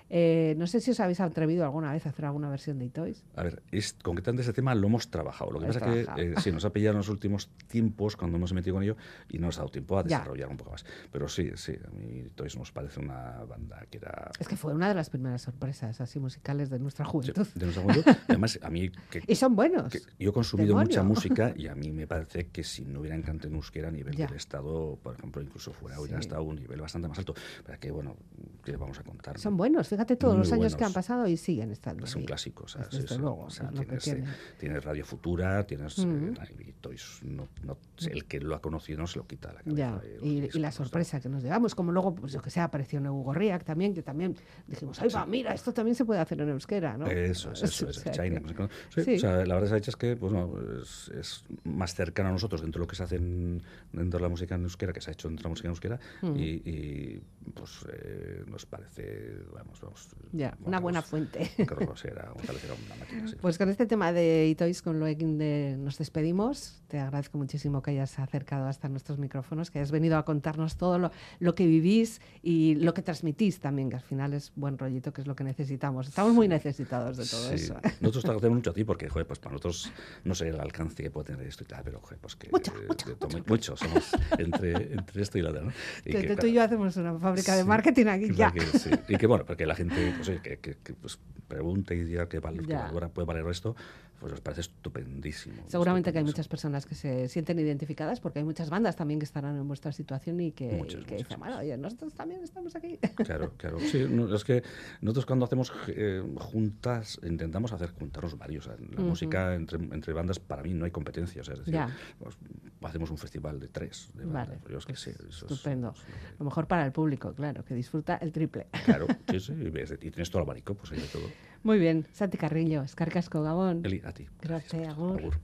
[0.09, 3.23] eh, no sé si os habéis atrevido alguna vez a hacer alguna versión de Toys.
[3.35, 5.51] A ver, es, concretamente este tema lo hemos trabajado.
[5.51, 8.37] Lo que pasa es que eh, sí, nos ha pillado en los últimos tiempos cuando
[8.37, 8.95] hemos metido con ello
[9.29, 10.17] y no nos ha dado tiempo a Ya.
[10.19, 10.85] desarrollar un poco más.
[11.11, 14.31] Pero sí, sí, a mí Toys nos parece una banda que era...
[14.39, 17.47] Es que fue una de las primeras sorpresas así musicales de nuestra sí, juventud.
[17.53, 18.03] de nuestra juventud.
[18.07, 19.91] Y Además, a mí que, Y son buenos.
[19.91, 23.21] que yo he consumido mucha música y a mí me parece que si no hubieran
[23.21, 24.25] cantado en euskera a nivel Ya.
[24.27, 26.21] del Estado, por ejemplo, incluso fuera, hubiera Sí.
[26.27, 27.33] estado a un nivel bastante más alto.
[27.65, 28.15] Pero que, bueno,
[28.63, 29.37] ¿qué vamos a contar?
[29.37, 30.87] Son buenos, fíjate todos Muy los años que buenos.
[30.89, 32.05] han pasado y siguen estando.
[32.05, 32.25] Es un ahí.
[32.27, 34.29] clásico, o sea, sí, desde sí, luego, o sea, lo que tienes, eh, tiene.
[34.59, 36.33] tienes Radio Futura, tienes eh, Ujú.
[36.67, 37.77] y Toys, no, no-
[38.09, 39.77] el que lo ha conocido no se lo quita la cabeza.
[39.77, 42.59] Ya, eh, y, y la sorpresa que nos llevamos, como luego, pues yo que sé,
[42.61, 44.35] apareció Neugo Gorriak también, que también
[44.67, 47.07] dijimos, ay, va, mira, esto también se puede hacer en euskera, ¿no?
[47.07, 48.69] Eso es, eso O es, sea China, que- no.
[48.95, 49.15] Sí.
[49.15, 52.79] O sea, la verdad es que pues, no, es, es más cercano a nosotros dentro
[52.79, 55.13] de lo que se hace en- dentro de la música en euskera, que se ha
[55.13, 56.35] hecho dentro de la música en euskera, Mm.
[56.37, 57.21] y, y,
[57.53, 60.09] pues eh, nos parece, vamos, vamos.
[60.31, 61.51] Ya, vamos, una buena fuente.
[61.57, 63.35] Una máquina, sí.
[63.41, 66.78] Pues con este tema de Itois, con lo que nos despedimos.
[66.89, 70.97] Te agradezco muchísimo que hayas acercado hasta nuestros micrófonos, que hayas venido a contarnos todo
[70.97, 75.13] lo, lo que vivís y lo que transmitís también, que al final es buen rollito,
[75.13, 76.07] que es lo que necesitamos.
[76.07, 77.53] Estamos muy necesitados de todo Sí.
[77.65, 77.75] eso.
[78.01, 79.91] Nosotros te agradecemos mucho a ti porque, joder, pues para nosotros
[80.23, 82.49] no sé el alcance que puede tener esto y tal, pero, joder, pues que...
[82.49, 85.71] Mucho, eh, mucho, de todo- mucho, somos entre, entre esto y la otra, ¿no?
[86.05, 88.51] Y Que- que, tú claro, y yo hacemos una fábrica de Sí, marketing aquí ya.
[88.51, 88.89] que sí.
[89.09, 92.65] Y que bueno, porque la gente pues, que, que- pues, pregunte y diga que, val-
[92.65, 93.75] que valora- puede valer esto,
[94.19, 95.63] pues nos parece estupendísimo.
[95.67, 99.23] Seguramente que hay muchas personas que se sienten identificadas porque hay muchas bandas también que
[99.25, 102.43] estarán en vuestra situación y que, Muchas, y que muchas, dicen, bueno, oye, nosotros también
[102.43, 102.99] estamos aquí.
[103.29, 103.79] Claro, claro.
[103.79, 104.63] Sí, no, es que
[105.01, 108.67] nosotros cuando hacemos eh, juntas, intentamos hacer juntarnos varios.
[108.67, 111.41] O sea, en la música entre, entre bandas, para mí no hay competencia.
[111.41, 111.79] o sea, es decir,
[112.17, 112.37] pues,
[112.83, 114.09] hacemos un festival de tres.
[114.13, 115.91] De Vale, bandas, pero es que sí, eso es- estupendo.
[115.91, 118.67] es lo que- Lo mejor para el público, claro, que disfruta el triple.
[118.85, 121.27] Claro, sí, sí, y tienes todo el abanico, pues hay de todo.
[121.63, 123.81] Muy bien, Santi Carrillo, Escarcasco Gabón.
[123.85, 124.27] Eli, a ti.
[124.41, 125.19] Gracias, agur.
[125.19, 125.39] agur.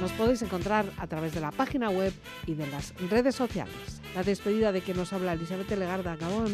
[0.00, 2.12] Nos podéis encontrar a través de la página web
[2.46, 4.02] y de las redes sociales.
[4.14, 6.52] La despedida de que nos habla Elizabeth Legarda Gabón.